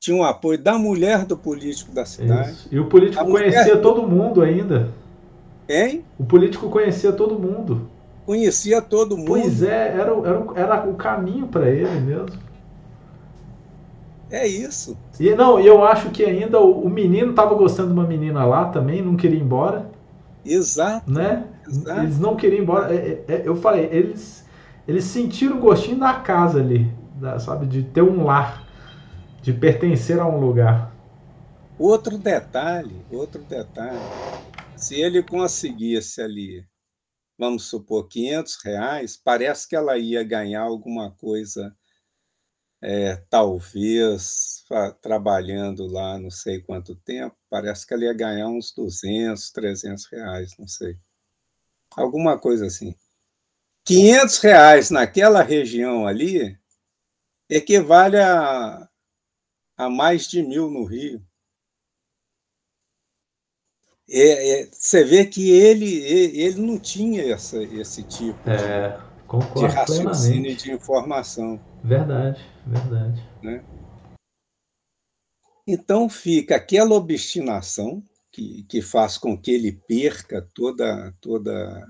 tinha 0.00 0.16
o 0.16 0.24
apoio 0.24 0.58
da 0.58 0.76
mulher 0.76 1.24
do 1.24 1.38
político 1.38 1.92
da 1.92 2.04
cidade. 2.04 2.50
Isso. 2.50 2.68
E 2.72 2.80
o 2.80 2.88
político 2.88 3.24
conhecia 3.24 3.62
mulher... 3.62 3.82
todo 3.82 4.02
mundo 4.04 4.42
ainda. 4.42 4.92
Hein? 5.68 6.04
O 6.18 6.24
político 6.24 6.68
conhecia 6.68 7.12
todo 7.12 7.38
mundo. 7.38 7.88
Conhecia 8.28 8.82
todo 8.82 9.16
mundo. 9.16 9.28
Pois 9.28 9.62
é, 9.62 9.88
era, 9.88 10.12
era, 10.12 10.46
era 10.54 10.86
o 10.86 10.96
caminho 10.96 11.46
para 11.46 11.66
ele 11.70 11.98
mesmo. 12.00 12.38
É 14.30 14.46
isso. 14.46 14.98
E 15.18 15.34
não, 15.34 15.58
eu 15.58 15.82
acho 15.82 16.10
que 16.10 16.22
ainda 16.22 16.60
o, 16.60 16.82
o 16.82 16.90
menino 16.90 17.30
estava 17.30 17.54
gostando 17.54 17.88
de 17.88 17.94
uma 17.94 18.06
menina 18.06 18.44
lá 18.44 18.66
também, 18.66 19.00
não 19.00 19.16
queria 19.16 19.38
ir 19.38 19.42
embora. 19.42 19.90
Exato. 20.44 21.10
Né? 21.10 21.46
Exato. 21.66 22.00
Eles 22.02 22.18
não 22.18 22.36
queriam 22.36 22.58
ir 22.58 22.62
embora. 22.64 22.94
É, 22.94 22.96
é, 22.98 23.24
é, 23.32 23.42
eu 23.46 23.56
falei, 23.56 23.88
eles, 23.90 24.44
eles 24.86 25.04
sentiram 25.04 25.56
o 25.56 25.60
gostinho 25.60 25.98
da 25.98 26.12
casa 26.12 26.60
ali, 26.60 26.86
da, 27.14 27.38
sabe, 27.38 27.64
de 27.64 27.82
ter 27.82 28.02
um 28.02 28.24
lar 28.24 28.62
de 29.40 29.54
pertencer 29.54 30.20
a 30.20 30.26
um 30.26 30.38
lugar. 30.38 30.94
Outro 31.78 32.18
detalhe, 32.18 33.06
outro 33.10 33.40
detalhe. 33.48 33.98
Se 34.76 35.00
ele 35.00 35.22
conseguisse 35.22 36.20
ali, 36.20 36.66
vamos 37.38 37.64
supor, 37.66 38.08
500 38.08 38.56
reais, 38.64 39.16
parece 39.16 39.68
que 39.68 39.76
ela 39.76 39.98
ia 39.98 40.22
ganhar 40.24 40.62
alguma 40.62 41.10
coisa, 41.12 41.74
é, 42.82 43.16
talvez 43.30 44.64
trabalhando 45.02 45.86
lá 45.86 46.18
não 46.18 46.30
sei 46.30 46.60
quanto 46.60 46.94
tempo, 46.96 47.36
parece 47.50 47.86
que 47.86 47.94
ela 47.94 48.04
ia 48.04 48.12
ganhar 48.14 48.48
uns 48.48 48.72
200, 48.72 49.50
300 49.50 50.06
reais, 50.06 50.54
não 50.58 50.68
sei. 50.68 50.96
Alguma 51.96 52.38
coisa 52.38 52.66
assim. 52.66 52.94
500 53.84 54.38
reais 54.38 54.90
naquela 54.90 55.42
região 55.42 56.06
ali 56.06 56.58
equivale 57.50 58.18
a 58.18 58.88
a 59.78 59.88
mais 59.88 60.28
de 60.28 60.42
mil 60.42 60.70
no 60.70 60.84
Rio. 60.84 61.24
É, 64.10 64.62
é, 64.62 64.68
você 64.72 65.04
vê 65.04 65.26
que 65.26 65.50
ele, 65.50 66.00
ele 66.02 66.60
não 66.60 66.78
tinha 66.78 67.32
essa, 67.32 67.62
esse 67.62 68.02
tipo 68.02 68.48
é, 68.48 68.98
de, 69.54 69.66
raciocínio 69.66 70.50
e 70.50 70.56
de 70.56 70.72
informação. 70.72 71.60
Verdade, 71.84 72.40
verdade. 72.66 73.22
Né? 73.42 73.62
Então 75.66 76.08
fica 76.08 76.56
aquela 76.56 76.94
obstinação 76.94 78.02
que, 78.32 78.62
que 78.64 78.80
faz 78.80 79.18
com 79.18 79.36
que 79.36 79.50
ele 79.50 79.72
perca 79.72 80.40
toda. 80.54 81.14
toda 81.20 81.86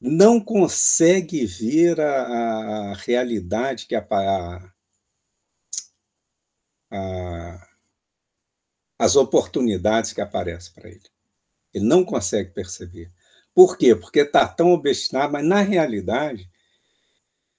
não 0.00 0.40
consegue 0.40 1.44
ver 1.44 2.00
a, 2.00 2.90
a 2.90 2.94
realidade 2.94 3.86
que 3.86 3.96
a, 3.96 4.06
a 4.08 4.72
a, 6.90 7.67
as 8.98 9.14
oportunidades 9.14 10.12
que 10.12 10.20
aparecem 10.20 10.72
para 10.74 10.88
ele. 10.88 11.08
Ele 11.72 11.84
não 11.84 12.04
consegue 12.04 12.50
perceber. 12.50 13.10
Por 13.54 13.76
quê? 13.76 13.94
Porque 13.94 14.20
está 14.20 14.46
tão 14.46 14.72
obstinado, 14.72 15.32
mas 15.32 15.44
na 15.44 15.60
realidade, 15.60 16.48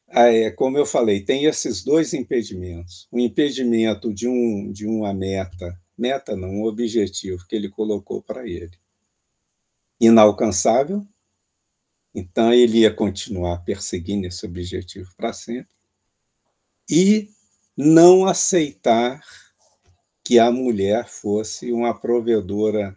é, 0.09 0.51
como 0.51 0.77
eu 0.77 0.85
falei, 0.85 1.21
tem 1.23 1.45
esses 1.45 1.83
dois 1.83 2.13
impedimentos. 2.13 3.07
O 3.11 3.19
impedimento 3.19 4.13
de, 4.13 4.27
um, 4.27 4.71
de 4.71 4.85
uma 4.85 5.13
meta, 5.13 5.79
meta 5.97 6.35
não, 6.35 6.49
um 6.49 6.63
objetivo 6.65 7.45
que 7.47 7.55
ele 7.55 7.69
colocou 7.69 8.21
para 8.21 8.47
ele. 8.47 8.71
Inalcançável, 9.99 11.05
então 12.13 12.53
ele 12.53 12.79
ia 12.79 12.93
continuar 12.93 13.59
perseguindo 13.59 14.27
esse 14.27 14.45
objetivo 14.45 15.09
para 15.15 15.31
sempre. 15.31 15.69
E 16.89 17.29
não 17.77 18.25
aceitar 18.25 19.21
que 20.29 20.37
a 20.37 20.51
mulher 20.51 21.07
fosse 21.07 21.71
uma 21.71 21.99
provedora 21.99 22.95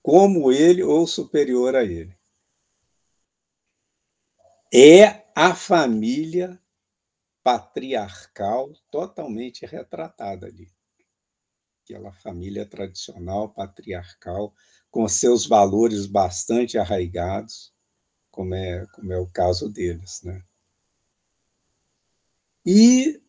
como 0.00 0.50
ele 0.50 0.82
ou 0.82 1.06
superior 1.06 1.76
a 1.76 1.84
ele. 1.84 2.16
É 4.72 5.26
a 5.34 5.54
família 5.54 6.58
patriarcal 7.42 8.72
totalmente 8.90 9.66
retratada 9.66 10.46
ali. 10.46 10.72
Aquela 11.84 12.14
família 12.14 12.64
tradicional, 12.64 13.50
patriarcal, 13.50 14.54
com 14.90 15.06
seus 15.06 15.44
valores 15.44 16.06
bastante 16.06 16.78
arraigados, 16.78 17.74
como 18.30 18.54
é, 18.54 18.86
como 18.94 19.12
é 19.12 19.18
o 19.18 19.30
caso 19.30 19.68
deles. 19.68 20.22
Né? 20.22 20.42
E 22.64 23.22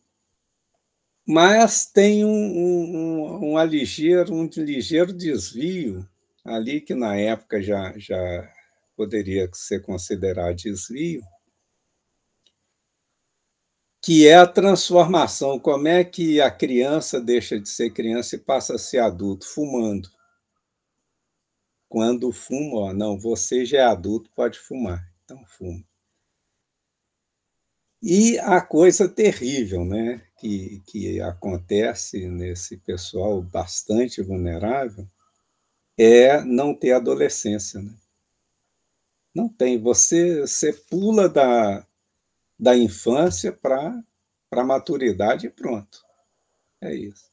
mas 1.32 1.86
tem 1.86 2.26
um, 2.26 2.32
um, 2.32 3.54
um, 3.54 3.64
ligeiro, 3.64 4.34
um 4.34 4.50
ligeiro 4.58 5.14
desvio 5.14 6.04
ali 6.44 6.82
que 6.82 6.96
na 6.96 7.16
época 7.18 7.62
já, 7.62 7.96
já 8.00 8.52
poderia 8.96 9.48
ser 9.54 9.84
considerado 9.84 10.56
desvio, 10.56 11.22
que 14.04 14.28
é 14.28 14.38
a 14.38 14.48
transformação. 14.48 15.60
Como 15.60 15.88
é 15.88 16.04
que 16.04 16.42
a 16.42 16.50
criança 16.50 17.22
deixa 17.22 17.60
de 17.60 17.70
ser 17.70 17.92
criança 17.92 18.36
e 18.36 18.40
passa 18.40 18.74
a 18.74 18.80
ser 18.80 18.98
adulto? 18.98 19.46
Fumando. 19.46 20.10
Quando 21.88 22.32
fuma, 22.32 22.90
ó, 22.90 22.94
não, 22.94 23.20
você 23.20 23.64
já 23.66 23.82
é 23.82 23.86
adulto, 23.86 24.32
pode 24.36 24.58
fumar. 24.58 25.08
Então 25.26 25.46
fuma. 25.46 25.89
E 28.02 28.40
a 28.40 28.62
coisa 28.62 29.10
terrível, 29.10 29.84
né, 29.84 30.22
que, 30.38 30.82
que 30.86 31.20
acontece 31.20 32.28
nesse 32.30 32.78
pessoal 32.78 33.42
bastante 33.42 34.22
vulnerável 34.22 35.06
é 35.98 36.42
não 36.44 36.74
ter 36.74 36.94
adolescência, 36.94 37.82
né? 37.82 37.94
Não 39.36 39.50
tem. 39.50 39.80
Você, 39.82 40.42
você 40.42 40.72
pula 40.72 41.28
da, 41.28 41.86
da 42.58 42.76
infância 42.76 43.52
para 43.52 44.02
a 44.52 44.64
maturidade 44.64 45.48
e 45.48 45.50
pronto. 45.50 46.04
É 46.82 46.94
isso. 46.96 47.30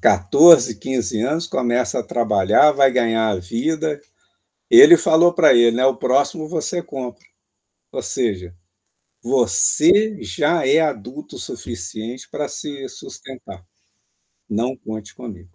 14, 0.00 0.76
15 0.76 1.20
anos, 1.22 1.46
começa 1.46 1.98
a 1.98 2.02
trabalhar, 2.02 2.72
vai 2.72 2.90
ganhar 2.90 3.28
a 3.28 3.36
vida. 3.36 4.00
Ele 4.70 4.96
falou 4.96 5.32
para 5.32 5.52
ele, 5.52 5.76
né? 5.76 5.86
O 5.86 5.96
próximo 5.96 6.48
você 6.48 6.82
compra. 6.82 7.24
Ou 7.92 8.02
seja, 8.02 8.54
você 9.26 10.16
já 10.22 10.64
é 10.64 10.78
adulto 10.78 11.34
o 11.34 11.38
suficiente 11.38 12.28
para 12.30 12.48
se 12.48 12.88
sustentar. 12.88 13.64
Não 14.48 14.76
conte 14.76 15.14
comigo. 15.16 15.50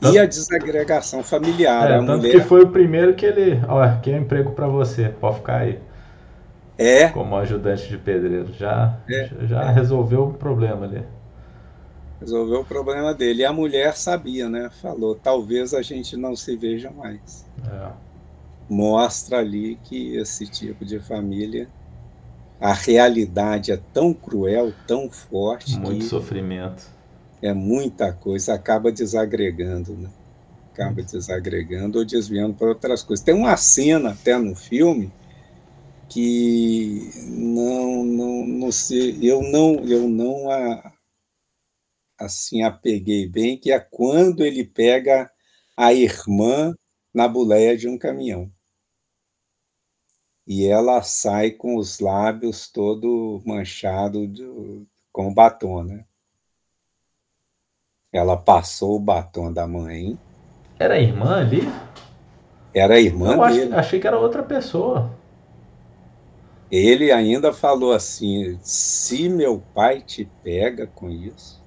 E 0.00 0.18
a 0.18 0.24
desagregação 0.24 1.24
familiar. 1.24 1.90
É, 1.90 1.98
tanto 1.98 2.18
mulher... 2.18 2.32
que 2.32 2.40
foi 2.40 2.62
o 2.62 2.70
primeiro 2.70 3.14
que 3.14 3.26
ele. 3.26 3.60
Ó, 3.68 3.82
aqui 3.82 4.12
é 4.12 4.14
um 4.14 4.22
emprego 4.22 4.52
para 4.52 4.68
você, 4.68 5.08
pode 5.08 5.38
ficar 5.38 5.62
aí. 5.62 5.80
É. 6.78 7.08
Como 7.08 7.36
ajudante 7.36 7.88
de 7.88 7.98
pedreiro. 7.98 8.52
Já, 8.54 8.98
é. 9.10 9.46
já 9.46 9.64
é. 9.64 9.72
resolveu 9.72 10.28
o 10.28 10.34
problema 10.34 10.86
ali. 10.86 11.04
Resolveu 12.20 12.60
o 12.60 12.64
problema 12.64 13.12
dele. 13.12 13.42
E 13.42 13.44
a 13.44 13.52
mulher 13.52 13.96
sabia, 13.96 14.48
né? 14.48 14.70
Falou: 14.80 15.16
talvez 15.16 15.74
a 15.74 15.82
gente 15.82 16.16
não 16.16 16.36
se 16.36 16.56
veja 16.56 16.90
mais. 16.90 17.44
É. 17.68 18.09
Mostra 18.70 19.38
ali 19.38 19.78
que 19.84 20.16
esse 20.16 20.46
tipo 20.46 20.84
de 20.84 20.98
família. 20.98 21.68
A 22.60 22.72
realidade 22.72 23.72
é 23.72 23.76
tão 23.76 24.14
cruel, 24.14 24.72
tão 24.86 25.10
forte. 25.10 25.78
Muito 25.78 26.04
sofrimento 26.04 27.00
é 27.42 27.52
muita 27.54 28.12
coisa, 28.12 28.54
acaba 28.54 28.92
desagregando, 28.92 29.94
né? 29.94 30.10
acaba 30.72 31.02
desagregando 31.02 31.98
ou 31.98 32.04
desviando 32.04 32.54
para 32.54 32.68
outras 32.68 33.02
coisas. 33.02 33.24
Tem 33.24 33.34
uma 33.34 33.56
cena 33.56 34.10
até 34.10 34.36
no 34.38 34.54
filme 34.54 35.12
que 36.08 37.10
não, 37.28 38.04
não, 38.04 38.46
não 38.46 38.72
sei, 38.72 39.18
eu 39.22 39.42
não, 39.42 39.84
eu 39.84 40.08
não 40.08 40.50
a, 40.50 40.92
assim 42.18 42.62
apeguei 42.62 43.28
bem, 43.28 43.58
que 43.58 43.72
é 43.72 43.78
quando 43.78 44.44
ele 44.44 44.64
pega 44.64 45.30
a 45.76 45.92
irmã 45.92 46.74
na 47.12 47.26
boleia 47.26 47.76
de 47.76 47.88
um 47.88 47.98
caminhão. 47.98 48.50
E 50.52 50.66
ela 50.66 51.00
sai 51.00 51.52
com 51.52 51.76
os 51.76 52.00
lábios 52.00 52.66
todo 52.68 53.40
manchado 53.46 54.26
de, 54.26 54.44
com 55.12 55.32
batom, 55.32 55.84
né? 55.84 56.04
Ela 58.12 58.36
passou 58.36 58.96
o 58.96 58.98
batom 58.98 59.52
da 59.52 59.64
mãe. 59.68 60.18
Era 60.76 60.94
a 60.94 60.98
irmã 60.98 61.36
ali? 61.36 61.60
Era 62.74 62.94
a 62.94 63.00
irmã 63.00 63.36
Eu 63.36 63.48
dele. 63.48 63.74
achei 63.76 64.00
que 64.00 64.08
era 64.08 64.18
outra 64.18 64.42
pessoa. 64.42 65.12
Ele 66.68 67.12
ainda 67.12 67.52
falou 67.52 67.92
assim: 67.92 68.58
se 68.60 69.28
meu 69.28 69.62
pai 69.72 70.00
te 70.00 70.28
pega 70.42 70.88
com 70.88 71.08
isso. 71.08 71.62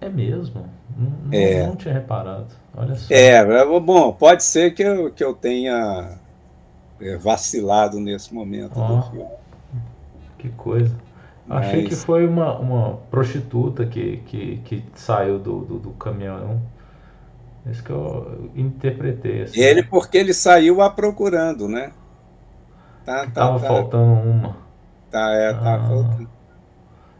É 0.00 0.08
mesmo? 0.08 0.64
Não, 0.96 1.36
é. 1.36 1.66
não 1.66 1.74
tinha 1.74 1.94
reparado. 1.94 2.54
Olha 2.72 2.94
só. 2.94 3.12
É, 3.12 3.44
bom, 3.80 4.12
pode 4.12 4.44
ser 4.44 4.74
que 4.74 4.84
eu, 4.84 5.12
que 5.12 5.24
eu 5.24 5.34
tenha 5.34 6.19
é, 7.00 7.16
vacilado 7.16 7.98
nesse 7.98 8.34
momento 8.34 8.74
do 8.74 9.02
filme. 9.10 9.28
Que 10.38 10.48
coisa. 10.50 10.94
Mas... 11.46 11.66
Achei 11.66 11.84
que 11.84 11.96
foi 11.96 12.26
uma, 12.26 12.58
uma 12.58 12.96
prostituta 13.10 13.84
que, 13.84 14.18
que, 14.26 14.58
que 14.58 14.84
saiu 14.94 15.38
do, 15.38 15.60
do, 15.60 15.78
do 15.78 15.90
caminhão. 15.90 16.60
Isso 17.66 17.82
que 17.82 17.90
eu 17.90 18.50
interpretei. 18.54 19.42
Assim. 19.42 19.60
Ele, 19.60 19.82
porque 19.82 20.16
ele 20.16 20.32
saiu 20.32 20.80
a 20.80 20.88
procurando, 20.88 21.68
né? 21.68 21.92
Tá, 23.04 23.26
tá, 23.26 23.30
tava 23.30 23.60
tá. 23.60 23.66
faltando 23.66 24.12
uma. 24.12 24.56
Tá, 25.10 25.32
é, 25.34 25.52
tá 25.52 25.74
ah. 25.74 25.88
faltando. 25.88 26.40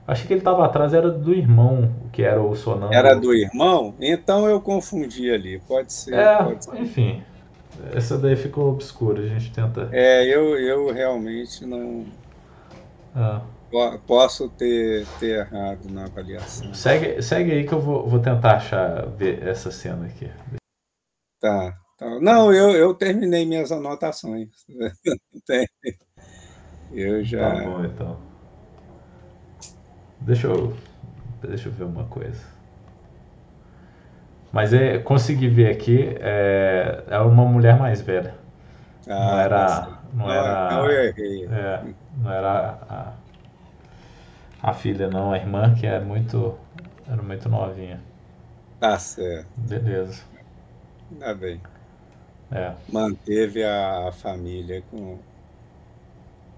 Achei 0.07 0.27
que 0.27 0.33
ele 0.33 0.41
tava 0.41 0.65
atrás, 0.65 0.93
era 0.93 1.09
do 1.09 1.33
irmão, 1.33 1.95
que 2.11 2.23
era 2.23 2.43
o 2.43 2.55
sonâmbulo. 2.57 2.95
Era 2.95 3.15
do 3.15 3.33
irmão? 3.33 3.95
Então 4.01 4.49
eu 4.49 4.61
confundi 4.61 5.31
ali, 5.31 5.61
pode 5.61 5.93
ser. 5.93 6.15
É, 6.15 6.43
pode 6.43 6.65
ser. 6.65 6.81
enfim. 6.81 7.23
Essa 7.95 8.19
daí 8.19 8.37
ficou 8.37 8.71
obscura, 8.71 9.23
a 9.23 9.27
gente 9.27 9.53
tenta. 9.53 9.89
É, 9.93 10.25
eu, 10.25 10.59
eu 10.59 10.93
realmente 10.93 11.65
não. 11.65 12.07
Ah. 13.15 13.43
Posso 14.07 14.49
ter, 14.49 15.07
ter 15.21 15.41
errado 15.41 15.89
na 15.91 16.05
avaliação. 16.05 16.75
Segue, 16.75 17.23
segue 17.23 17.53
aí 17.53 17.67
que 17.67 17.73
eu 17.73 17.81
vou, 17.81 18.07
vou 18.09 18.19
tentar 18.19 18.57
achar 18.57 19.07
ver 19.07 19.47
essa 19.47 19.71
cena 19.71 20.07
aqui. 20.07 20.29
Tá. 21.41 21.79
tá. 21.97 22.21
Não, 22.21 22.53
eu, 22.53 22.73
eu 22.73 22.93
terminei 22.95 23.47
minhas 23.47 23.71
anotações. 23.71 24.49
eu 26.93 27.25
já. 27.25 27.55
Tá 27.55 27.65
bom, 27.65 27.85
então. 27.85 28.21
Deixa 30.21 30.49
eu, 30.49 30.77
deixa 31.41 31.69
eu 31.69 31.73
ver 31.73 31.85
uma 31.85 32.07
coisa. 32.07 32.60
Mas 34.53 34.73
é, 34.73 34.99
consegui 34.99 35.49
ver 35.49 35.71
aqui, 35.71 36.17
é, 36.21 37.05
é 37.09 37.19
uma 37.21 37.45
mulher 37.45 37.79
mais 37.79 38.01
velha. 38.01 38.35
Ah, 39.09 39.13
não 39.13 39.39
era. 39.39 39.89
Não, 40.13 40.27
não 40.27 40.33
era. 40.33 40.71
Não, 40.71 40.91
eu 40.91 41.05
errei. 41.05 41.45
É, 41.47 41.83
não 42.23 42.33
era 42.33 42.79
a, 42.89 43.13
a 44.63 44.73
filha 44.73 45.09
não, 45.09 45.33
a 45.33 45.37
irmã, 45.37 45.75
que 45.75 45.87
é 45.87 46.01
muito. 46.01 46.59
Era 47.09 47.23
muito 47.23 47.49
novinha. 47.49 48.01
Tá 48.79 48.99
certo. 48.99 49.49
Beleza. 49.57 50.23
Ainda 51.11 51.35
bem. 51.35 51.61
É. 52.53 52.75
Manteve 52.93 53.65
a 53.65 54.11
família 54.13 54.83
com, 54.91 55.19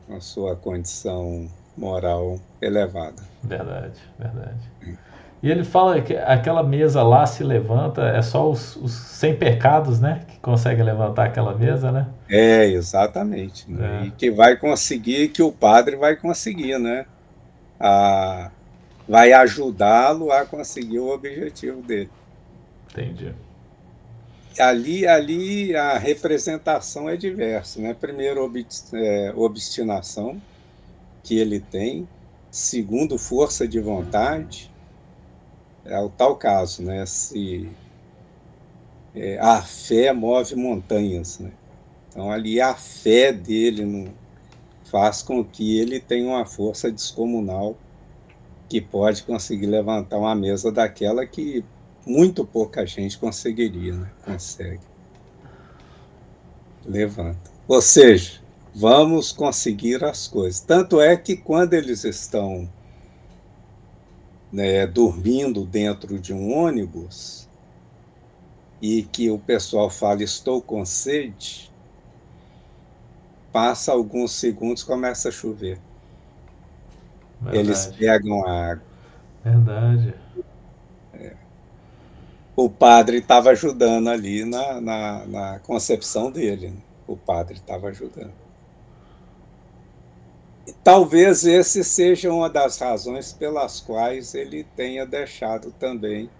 com 0.07 0.17
a 0.17 0.21
sua 0.21 0.57
condição 0.57 1.49
moral 1.77 2.39
elevada. 2.61 3.23
Verdade, 3.43 4.01
verdade. 4.19 4.71
E 5.43 5.51
ele 5.51 5.65
fala 5.65 6.01
que 6.01 6.17
aquela 6.17 6.63
mesa 6.63 7.03
lá 7.03 7.27
se 7.27 7.43
levanta, 7.43 8.03
é 8.03 8.23
só 8.23 8.49
os, 8.49 8.77
os 8.77 8.93
sem 8.93 9.35
pecados, 9.35 9.99
né? 10.01 10.25
Que 10.29 10.39
conseguem 10.39 10.85
levantar 10.85 11.27
aquela 11.27 11.55
mesa, 11.55 11.91
né? 11.91 12.07
É, 12.29 12.67
exatamente. 12.67 13.69
Né? 13.69 14.03
É. 14.03 14.07
E 14.07 14.11
que 14.13 14.31
vai 14.31 14.57
conseguir, 14.57 15.29
que 15.29 15.43
o 15.43 15.51
padre 15.51 15.97
vai 15.97 16.15
conseguir, 16.15 16.79
né? 16.79 17.07
a, 17.83 18.51
vai 19.09 19.33
ajudá-lo 19.33 20.31
a 20.31 20.47
conseguir 20.47 21.01
o 21.01 21.09
objetivo 21.09 21.83
dele. 21.83 22.11
Entendi. 22.91 23.35
Ali, 24.59 25.07
ali 25.07 25.75
a 25.75 25.99
representação 25.99 27.09
é 27.09 27.17
diversa, 27.17 27.81
né? 27.81 27.97
Primeiro, 27.99 28.51
é, 28.95 29.33
obstinação 29.35 30.41
que 31.23 31.39
ele 31.39 31.59
tem, 31.59 32.07
segundo, 32.51 33.19
força 33.19 33.67
de 33.67 33.81
vontade, 33.81 34.71
é 35.85 35.99
o 36.01 36.09
tal 36.09 36.37
caso, 36.37 36.83
né? 36.83 37.05
Se 37.07 37.69
é, 39.15 39.39
a 39.39 39.63
fé 39.63 40.13
move 40.13 40.55
montanhas, 40.57 41.39
né? 41.39 41.53
Então 42.09 42.31
ali 42.31 42.61
a 42.61 42.75
fé 42.75 43.33
dele 43.33 43.85
no, 43.85 44.13
faz 44.85 45.23
com 45.23 45.43
que 45.43 45.79
ele 45.79 45.99
tenha 45.99 46.29
uma 46.29 46.45
força 46.45 46.91
descomunal 46.91 47.77
que 48.69 48.81
pode 48.81 49.23
conseguir 49.23 49.67
levantar 49.67 50.19
uma 50.19 50.35
mesa 50.35 50.71
daquela 50.71 51.27
que 51.27 51.65
muito 52.07 52.45
pouca 52.45 52.85
gente 52.87 53.19
conseguiria, 53.19 53.95
né? 53.95 54.11
Consegue. 54.25 54.81
Levanta. 56.85 57.51
Ou 57.69 57.81
seja, 57.81 58.41
vamos 58.75 59.33
conseguir 59.33 60.03
as 60.05 60.27
coisas. 60.27 60.61
Tanto 60.61 61.01
é 61.01 61.17
que 61.17 61.37
quando 61.37 61.75
eles 61.75 62.05
estão 62.05 62.69
né, 64.53 64.87
dormindo 64.87 65.65
dentro 65.65 66.19
de 66.19 66.35
um 66.35 66.53
ônibus 66.53 67.49
e 68.81 69.05
que 69.05 69.31
o 69.31 69.39
pessoal 69.39 69.89
fala 69.89 70.23
estou 70.23 70.61
com 70.61 70.85
sede, 70.85 71.73
passa 73.53 73.93
alguns 73.93 74.33
segundos, 74.33 74.83
começa 74.83 75.29
a 75.29 75.33
chover. 75.33 75.79
Verdade. 77.41 77.59
Eles 77.59 77.87
pegam 77.87 78.47
a 78.47 78.71
água. 78.73 78.85
Verdade. 79.45 80.15
É. 81.15 81.37
O 82.57 82.69
padre 82.69 83.19
estava 83.19 83.51
ajudando 83.51 84.09
ali 84.09 84.45
na, 84.45 84.81
na, 84.81 85.27
na, 85.27 85.59
concepção 85.61 86.31
dele. 86.31 86.69
Né? 86.69 86.77
O 87.07 87.17
padre 87.17 87.55
estava 87.55 87.89
ajudando. 87.89 88.42
Talvez 90.85 91.45
esse 91.45 91.83
seja 91.83 92.33
uma 92.33 92.49
das 92.49 92.79
razões 92.79 93.33
pelas 93.33 93.81
quais 93.81 94.35
ele 94.35 94.65
tenha 94.77 95.05
deixado 95.05 95.73
também 95.73 96.31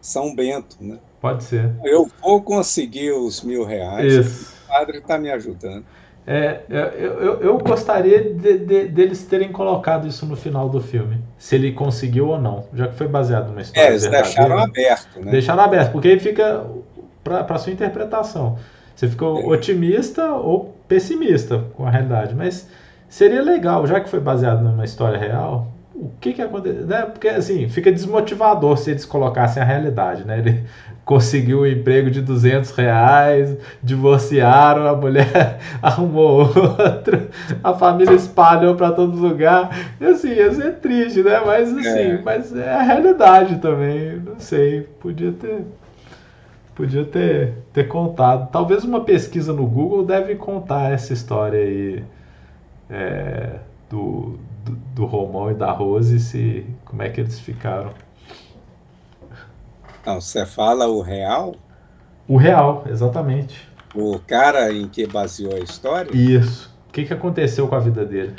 São 0.00 0.34
Bento, 0.34 0.76
né? 0.80 0.98
Pode 1.20 1.44
ser. 1.44 1.74
Eu 1.84 2.10
vou 2.22 2.40
conseguir 2.42 3.12
os 3.12 3.42
mil 3.42 3.64
reais. 3.64 4.12
Isso. 4.12 4.54
O 4.64 4.68
padre 4.68 4.98
está 4.98 5.18
me 5.18 5.30
ajudando. 5.30 5.84
É, 6.30 6.60
eu, 6.68 7.12
eu, 7.12 7.40
eu 7.40 7.58
gostaria 7.58 8.34
de, 8.34 8.58
de, 8.58 8.84
deles 8.88 9.24
terem 9.24 9.50
colocado 9.50 10.06
isso 10.06 10.26
no 10.26 10.36
final 10.36 10.68
do 10.68 10.78
filme, 10.78 11.22
se 11.38 11.54
ele 11.54 11.72
conseguiu 11.72 12.28
ou 12.28 12.38
não, 12.38 12.66
já 12.74 12.86
que 12.86 12.96
foi 12.96 13.08
baseado 13.08 13.48
numa 13.48 13.62
história. 13.62 13.88
É, 13.88 13.90
eles 13.92 14.06
deixaram 14.06 14.58
aberto, 14.58 15.24
né? 15.24 15.30
Deixaram 15.30 15.62
aberto, 15.62 15.90
porque 15.90 16.08
aí 16.08 16.20
fica 16.20 16.66
para 17.24 17.56
sua 17.56 17.72
interpretação. 17.72 18.58
Você 18.94 19.08
ficou 19.08 19.40
é. 19.40 19.46
otimista 19.46 20.34
ou 20.34 20.76
pessimista 20.86 21.64
com 21.74 21.86
a 21.86 21.90
realidade, 21.90 22.34
mas 22.34 22.68
seria 23.08 23.42
legal, 23.42 23.86
já 23.86 24.00
que 24.00 24.08
foi 24.08 24.20
baseado 24.20 24.62
numa 24.62 24.84
história 24.84 25.18
real, 25.18 25.68
o 25.94 26.10
que 26.20 26.32
que 26.32 26.42
aconteceu? 26.42 26.86
Né? 26.86 27.02
Porque 27.02 27.28
assim, 27.28 27.68
fica 27.68 27.90
desmotivador 27.90 28.76
se 28.78 28.90
eles 28.90 29.04
colocassem 29.04 29.60
a 29.62 29.66
realidade, 29.66 30.24
né? 30.24 30.38
Ele 30.38 30.64
conseguiu 31.04 31.62
um 31.62 31.66
emprego 31.66 32.10
de 32.10 32.20
200 32.20 32.70
reais, 32.72 33.56
divorciaram, 33.82 34.86
a 34.86 34.94
mulher 34.94 35.58
arrumou 35.82 36.40
outro, 36.40 37.28
a 37.64 37.74
família 37.74 38.14
espalhou 38.14 38.76
para 38.76 38.92
todo 38.92 39.16
lugar. 39.16 39.70
E 40.00 40.04
assim, 40.04 40.28
ia 40.28 40.52
ser 40.52 40.74
triste, 40.74 41.22
né? 41.22 41.40
Mas 41.44 41.76
assim, 41.76 42.10
é. 42.10 42.20
mas 42.22 42.54
é 42.54 42.74
a 42.74 42.82
realidade 42.82 43.56
também. 43.56 44.20
Não 44.24 44.38
sei, 44.38 44.82
podia 45.00 45.32
ter 45.32 45.64
podia 46.76 47.04
ter, 47.04 47.54
ter 47.72 47.88
contado. 47.88 48.52
Talvez 48.52 48.84
uma 48.84 49.00
pesquisa 49.00 49.52
no 49.52 49.66
Google 49.66 50.06
deve 50.06 50.36
contar 50.36 50.92
essa 50.92 51.12
história 51.12 51.58
aí 51.58 52.04
é, 52.90 53.58
do, 53.88 54.38
do, 54.64 54.72
do 54.94 55.06
Romão 55.06 55.50
e 55.50 55.54
da 55.54 55.70
Rose, 55.70 56.18
se, 56.20 56.66
como 56.84 57.02
é 57.02 57.08
que 57.08 57.20
eles 57.20 57.38
ficaram. 57.38 57.92
Não, 60.04 60.20
você 60.20 60.46
fala 60.46 60.86
o 60.86 61.00
real? 61.00 61.54
O 62.26 62.36
real, 62.36 62.84
exatamente. 62.88 63.68
O 63.94 64.18
cara 64.18 64.72
em 64.72 64.88
que 64.88 65.06
baseou 65.06 65.54
a 65.54 65.60
história? 65.60 66.10
Isso. 66.14 66.74
O 66.88 66.92
que, 66.92 67.04
que 67.04 67.12
aconteceu 67.12 67.68
com 67.68 67.74
a 67.74 67.80
vida 67.80 68.04
dele? 68.04 68.34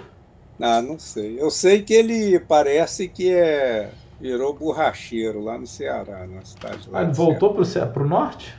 Ah, 0.60 0.82
não 0.82 1.00
sei. 1.00 1.40
Eu 1.40 1.50
sei 1.50 1.82
que 1.82 1.94
ele 1.94 2.40
parece 2.40 3.08
que 3.08 3.34
é 3.34 3.92
virou 4.20 4.54
borracheiro 4.54 5.42
lá 5.42 5.58
no 5.58 5.66
Ceará, 5.66 6.28
na 6.28 6.44
cidade 6.44 6.90
lá. 6.90 7.00
Ah, 7.00 7.04
ele 7.04 7.14
voltou 7.14 7.54
para 7.54 8.04
o 8.04 8.08
norte? 8.08 8.54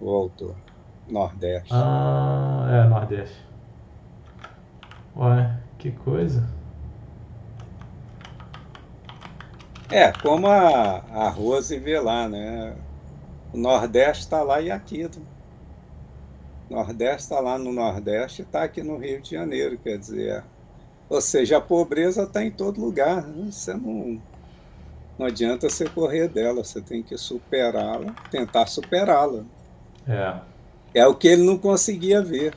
Voltou. 0.00 0.56
Nordeste. 1.08 1.68
Ah, 1.70 2.66
é, 2.70 2.88
Nordeste. 2.88 3.43
Ué, 5.16 5.58
que 5.78 5.92
coisa. 5.92 6.48
É, 9.90 10.10
como 10.10 10.48
a, 10.48 11.04
a 11.12 11.28
Rose 11.28 11.78
vê 11.78 12.00
lá, 12.00 12.28
né? 12.28 12.74
O 13.52 13.58
Nordeste 13.58 14.24
está 14.24 14.42
lá 14.42 14.60
e 14.60 14.70
aqui. 14.70 15.04
O 16.68 16.74
Nordeste 16.74 17.22
está 17.22 17.38
lá 17.38 17.56
no 17.56 17.72
Nordeste 17.72 18.42
e 18.42 18.44
está 18.44 18.64
aqui 18.64 18.82
no 18.82 18.96
Rio 18.96 19.20
de 19.20 19.30
Janeiro, 19.30 19.78
quer 19.78 19.96
dizer. 19.96 20.42
Ou 21.08 21.20
seja, 21.20 21.58
a 21.58 21.60
pobreza 21.60 22.24
está 22.24 22.42
em 22.42 22.50
todo 22.50 22.80
lugar. 22.80 23.22
Né? 23.22 23.52
Você 23.52 23.74
não, 23.74 24.20
não 25.16 25.26
adianta 25.26 25.68
você 25.68 25.88
correr 25.88 26.26
dela, 26.26 26.64
você 26.64 26.80
tem 26.80 27.00
que 27.00 27.16
superá-la, 27.16 28.12
tentar 28.30 28.66
superá-la. 28.66 29.44
É. 30.08 30.40
É 30.92 31.06
o 31.06 31.14
que 31.14 31.28
ele 31.28 31.44
não 31.44 31.56
conseguia 31.56 32.20
ver. 32.20 32.54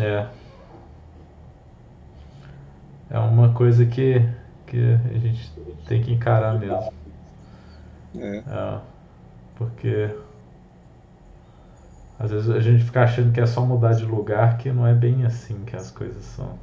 É. 0.00 0.28
É 3.10 3.18
uma 3.18 3.52
coisa 3.54 3.86
que 3.86 4.22
que 4.66 4.76
a 4.76 5.18
gente 5.18 5.50
tem 5.86 6.02
que 6.02 6.12
encarar 6.12 6.58
mesmo. 6.58 6.92
É. 8.16 8.36
é. 8.38 8.80
porque 9.56 10.10
às 12.18 12.30
vezes 12.30 12.50
a 12.50 12.60
gente 12.60 12.84
fica 12.84 13.02
achando 13.02 13.32
que 13.32 13.40
é 13.40 13.46
só 13.46 13.64
mudar 13.64 13.94
de 13.94 14.04
lugar, 14.04 14.58
que 14.58 14.70
não 14.70 14.86
é 14.86 14.94
bem 14.94 15.24
assim 15.24 15.64
que 15.64 15.76
as 15.76 15.90
coisas 15.90 16.24
são. 16.24 16.58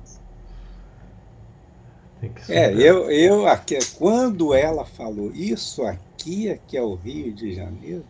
Tem 2.19 2.31
que 2.31 2.51
é, 2.51 2.73
eu, 2.73 3.09
eu 3.09 3.47
aqui, 3.47 3.77
quando 3.97 4.53
ela 4.53 4.85
falou 4.85 5.31
isso 5.33 5.83
aqui 5.83 6.49
é 6.49 6.59
que 6.67 6.77
é 6.77 6.81
o 6.81 6.95
Rio 6.95 7.33
de 7.33 7.53
Janeiro, 7.53 8.03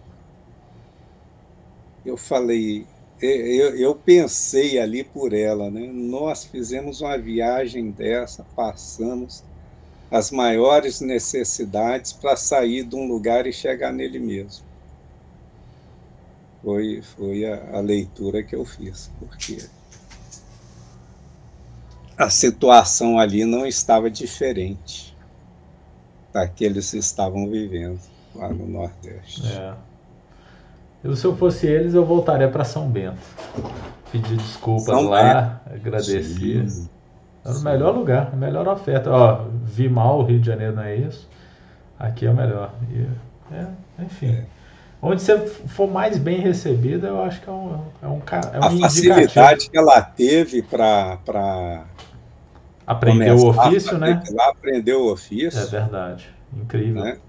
eu 2.06 2.18
falei, 2.18 2.86
eu, 3.22 3.76
eu 3.78 3.96
pensei 3.96 4.80
ali 4.80 5.04
por 5.04 5.34
ela, 5.34 5.70
né? 5.70 5.90
Nós 5.92 6.44
fizemos 6.44 7.02
uma 7.02 7.18
viagem 7.18 7.92
dessa, 7.92 8.46
passamos 8.56 9.44
as 10.12 10.32
maiores 10.32 11.02
necessidades 11.02 12.14
para 12.14 12.36
sair 12.36 12.84
de 12.84 12.96
um 12.96 13.08
lugar 13.08 13.48
e 13.48 13.54
chegar 13.54 13.92
nele 13.92 14.20
mesmo. 14.20 14.66
Foi, 16.62 17.02
foi 17.02 17.46
a, 17.46 17.78
a 17.78 17.80
leitura 17.80 18.44
que 18.44 18.56
eu 18.56 18.66
fiz, 18.66 19.12
porque 19.20 19.66
a 22.18 22.30
situação 22.30 23.20
ali 23.20 23.46
não 23.46 23.66
estava 23.66 24.10
diferente 24.10 25.16
da 26.34 26.48
que 26.48 26.66
estavam 26.66 27.50
vivendo 27.50 28.00
lá 28.34 28.50
no 28.50 28.68
Nordeste. 28.68 29.42
É. 29.48 29.95
Eu, 31.06 31.16
se 31.16 31.24
eu 31.24 31.38
fosse 31.38 31.68
eles, 31.68 31.94
eu 31.94 32.04
voltaria 32.04 32.50
para 32.50 32.64
São 32.64 32.90
Bento. 32.90 33.22
Pedir 34.12 34.38
desculpas 34.38 34.86
São 34.86 35.08
lá, 35.08 35.62
Bento. 35.68 35.76
agradecer. 35.76 36.24
Sim. 36.68 36.90
Era 37.46 37.56
o 37.56 37.62
melhor 37.62 37.96
lugar, 37.96 38.32
a 38.34 38.36
melhor 38.36 38.68
oferta. 38.68 39.12
Ó, 39.12 39.46
vi 39.64 39.88
mal 39.88 40.18
o 40.20 40.24
Rio 40.24 40.40
de 40.40 40.48
Janeiro, 40.48 40.76
não 40.76 40.82
é 40.82 40.96
isso? 40.96 41.30
Aqui 42.00 42.26
é 42.26 42.32
o 42.32 42.34
melhor. 42.34 42.74
E, 42.92 43.08
é, 43.54 43.68
enfim. 44.04 44.32
É. 44.32 44.46
Onde 45.00 45.22
você 45.22 45.38
for 45.38 45.88
mais 45.88 46.18
bem 46.18 46.40
recebida, 46.40 47.10
eu 47.10 47.22
acho 47.22 47.40
que 47.40 47.48
é 47.48 47.54
um, 47.54 47.84
é 48.02 48.08
um, 48.08 48.22
é 48.54 48.60
um 48.60 48.64
A 48.64 48.72
facilidade 48.72 49.70
que 49.70 49.78
ela 49.78 50.02
teve 50.02 50.64
para 50.64 51.84
aprender 52.88 53.32
o 53.32 53.50
ofício, 53.50 53.96
né? 54.00 54.24
Lá 54.32 54.50
aprender 54.50 54.94
o 54.94 55.12
ofício. 55.12 55.60
É 55.60 55.66
verdade. 55.66 56.34
Incrível. 56.52 57.04
Né? 57.04 57.20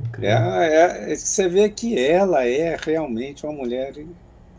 Incrível. 0.00 0.30
É, 0.30 1.12
é, 1.12 1.16
você 1.16 1.48
vê 1.48 1.68
que 1.68 1.98
ela 1.98 2.44
é 2.44 2.76
realmente 2.76 3.44
uma 3.44 3.52
mulher 3.52 3.94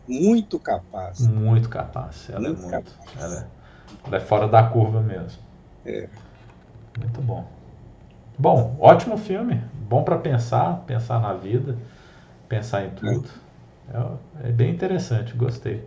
muito 0.06 0.58
capaz. 0.58 1.20
Muito 1.20 1.68
capaz. 1.68 2.28
Ela 2.28 2.40
muito 2.40 2.58
é 2.58 2.70
muito. 2.70 2.90
Capaz. 2.90 3.22
Ela 3.22 3.40
é 3.40 3.60
ela 4.06 4.16
é 4.16 4.20
fora 4.20 4.48
da 4.48 4.62
curva 4.62 5.00
mesmo. 5.00 5.42
É. 5.84 6.08
Muito 6.98 7.20
bom. 7.22 7.46
Bom, 8.38 8.76
ótimo 8.80 9.16
filme. 9.16 9.62
Bom 9.88 10.02
para 10.02 10.18
pensar, 10.18 10.84
pensar 10.86 11.20
na 11.20 11.34
vida, 11.34 11.76
pensar 12.48 12.84
em 12.84 12.90
tudo. 12.90 13.28
É, 14.42 14.48
é 14.48 14.52
bem 14.52 14.70
interessante, 14.70 15.36
gostei. 15.36 15.84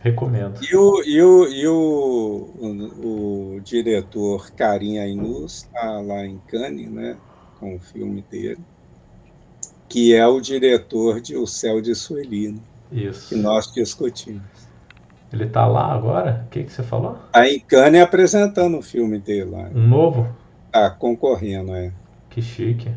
Recomendo. 0.00 0.60
E 0.62 0.76
o, 0.76 1.02
e 1.04 1.22
o, 1.22 1.48
e 1.48 1.66
o, 1.66 2.50
o, 2.58 3.56
o 3.56 3.60
diretor 3.60 4.50
Karim 4.52 4.98
Ainus 4.98 5.62
está 5.62 6.00
lá 6.00 6.26
em 6.26 6.38
Cannes, 6.48 6.90
né, 6.90 7.16
com 7.62 7.76
o 7.76 7.78
filme 7.78 8.24
dele, 8.28 8.58
que 9.88 10.12
é 10.12 10.26
o 10.26 10.40
diretor 10.40 11.20
de 11.20 11.36
O 11.36 11.46
Céu 11.46 11.80
de 11.80 11.94
Sueli, 11.94 12.48
né, 12.48 12.58
Isso. 12.90 13.28
que 13.28 13.36
nós 13.36 13.70
discutimos. 13.72 14.42
Ele 15.32 15.46
tá 15.46 15.64
lá 15.64 15.94
agora? 15.94 16.42
O 16.46 16.50
que, 16.50 16.64
que 16.64 16.72
você 16.72 16.82
falou? 16.82 17.16
A 17.32 17.46
Icane 17.46 18.00
apresentando 18.00 18.78
o 18.78 18.82
filme 18.82 19.18
dele 19.20 19.50
lá. 19.50 19.70
Um 19.72 19.86
novo? 19.86 20.28
Tá 20.72 20.90
concorrendo, 20.90 21.72
é. 21.74 21.92
Que 22.28 22.42
chique. 22.42 22.92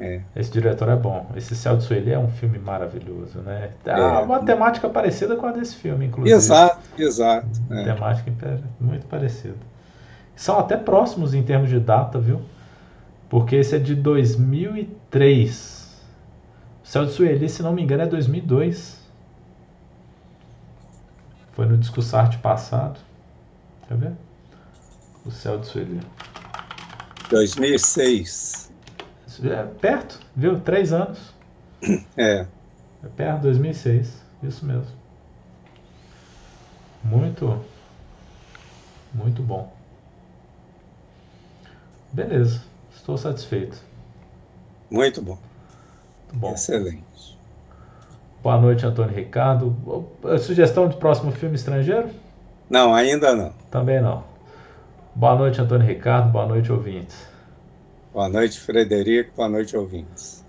É. 0.00 0.22
Esse 0.34 0.50
diretor 0.50 0.88
é 0.88 0.96
bom. 0.96 1.30
Esse 1.36 1.54
Céu 1.54 1.76
de 1.76 1.84
Sueli 1.84 2.10
é 2.10 2.18
um 2.18 2.30
filme 2.30 2.58
maravilhoso, 2.58 3.40
né? 3.40 3.70
Ah, 3.84 4.20
é. 4.20 4.24
uma 4.24 4.40
temática 4.40 4.88
parecida 4.88 5.36
com 5.36 5.46
a 5.46 5.52
desse 5.52 5.76
filme, 5.76 6.06
inclusive. 6.06 6.34
Exato, 6.34 6.80
exato. 6.98 7.46
É. 7.70 7.84
Temática 7.84 8.32
muito 8.80 9.06
parecida. 9.06 9.56
São 10.34 10.58
até 10.58 10.78
próximos 10.78 11.34
em 11.34 11.42
termos 11.42 11.68
de 11.68 11.78
data, 11.78 12.18
viu? 12.18 12.40
Porque 13.30 13.56
esse 13.56 13.76
é 13.76 13.78
de 13.78 13.94
2003. 13.94 15.88
O 16.82 16.86
Céu 16.86 17.06
de 17.06 17.12
Sueli, 17.12 17.48
se 17.48 17.62
não 17.62 17.72
me 17.72 17.80
engano, 17.80 18.02
é 18.02 18.06
2002. 18.06 19.00
Foi 21.52 21.64
no 21.64 21.78
Discussarte 21.78 22.38
passado. 22.38 22.98
Quer 23.86 23.96
ver? 23.96 24.12
O 25.24 25.30
céu 25.30 25.58
de 25.58 25.66
Sueli. 25.66 26.00
2006. 27.28 28.72
É 29.44 29.62
perto, 29.62 30.18
viu? 30.34 30.58
Três 30.60 30.92
anos. 30.92 31.32
É. 32.16 32.46
É 33.02 33.08
perto, 33.16 33.42
2006. 33.42 34.24
Isso 34.42 34.66
mesmo. 34.66 34.86
Muito, 37.04 37.64
muito 39.14 39.42
bom. 39.42 39.72
Beleza. 42.12 42.69
Estou 43.00 43.16
satisfeito. 43.16 43.78
Muito 44.90 45.22
bom. 45.22 45.38
Bom. 46.34 46.52
Excelente. 46.52 47.38
Boa 48.42 48.60
noite, 48.60 48.84
Antônio 48.84 49.14
Ricardo. 49.14 49.74
Sugestão 50.38 50.86
de 50.86 50.96
próximo 50.98 51.32
filme 51.32 51.56
estrangeiro? 51.56 52.10
Não, 52.68 52.94
ainda 52.94 53.34
não. 53.34 53.54
Também 53.70 54.02
não. 54.02 54.22
Boa 55.14 55.34
noite, 55.34 55.58
Antônio 55.62 55.86
Ricardo. 55.86 56.30
Boa 56.30 56.46
noite, 56.46 56.70
ouvintes. 56.70 57.26
Boa 58.12 58.28
noite, 58.28 58.60
Frederico. 58.60 59.32
Boa 59.34 59.48
noite, 59.48 59.74
ouvintes. 59.74 60.39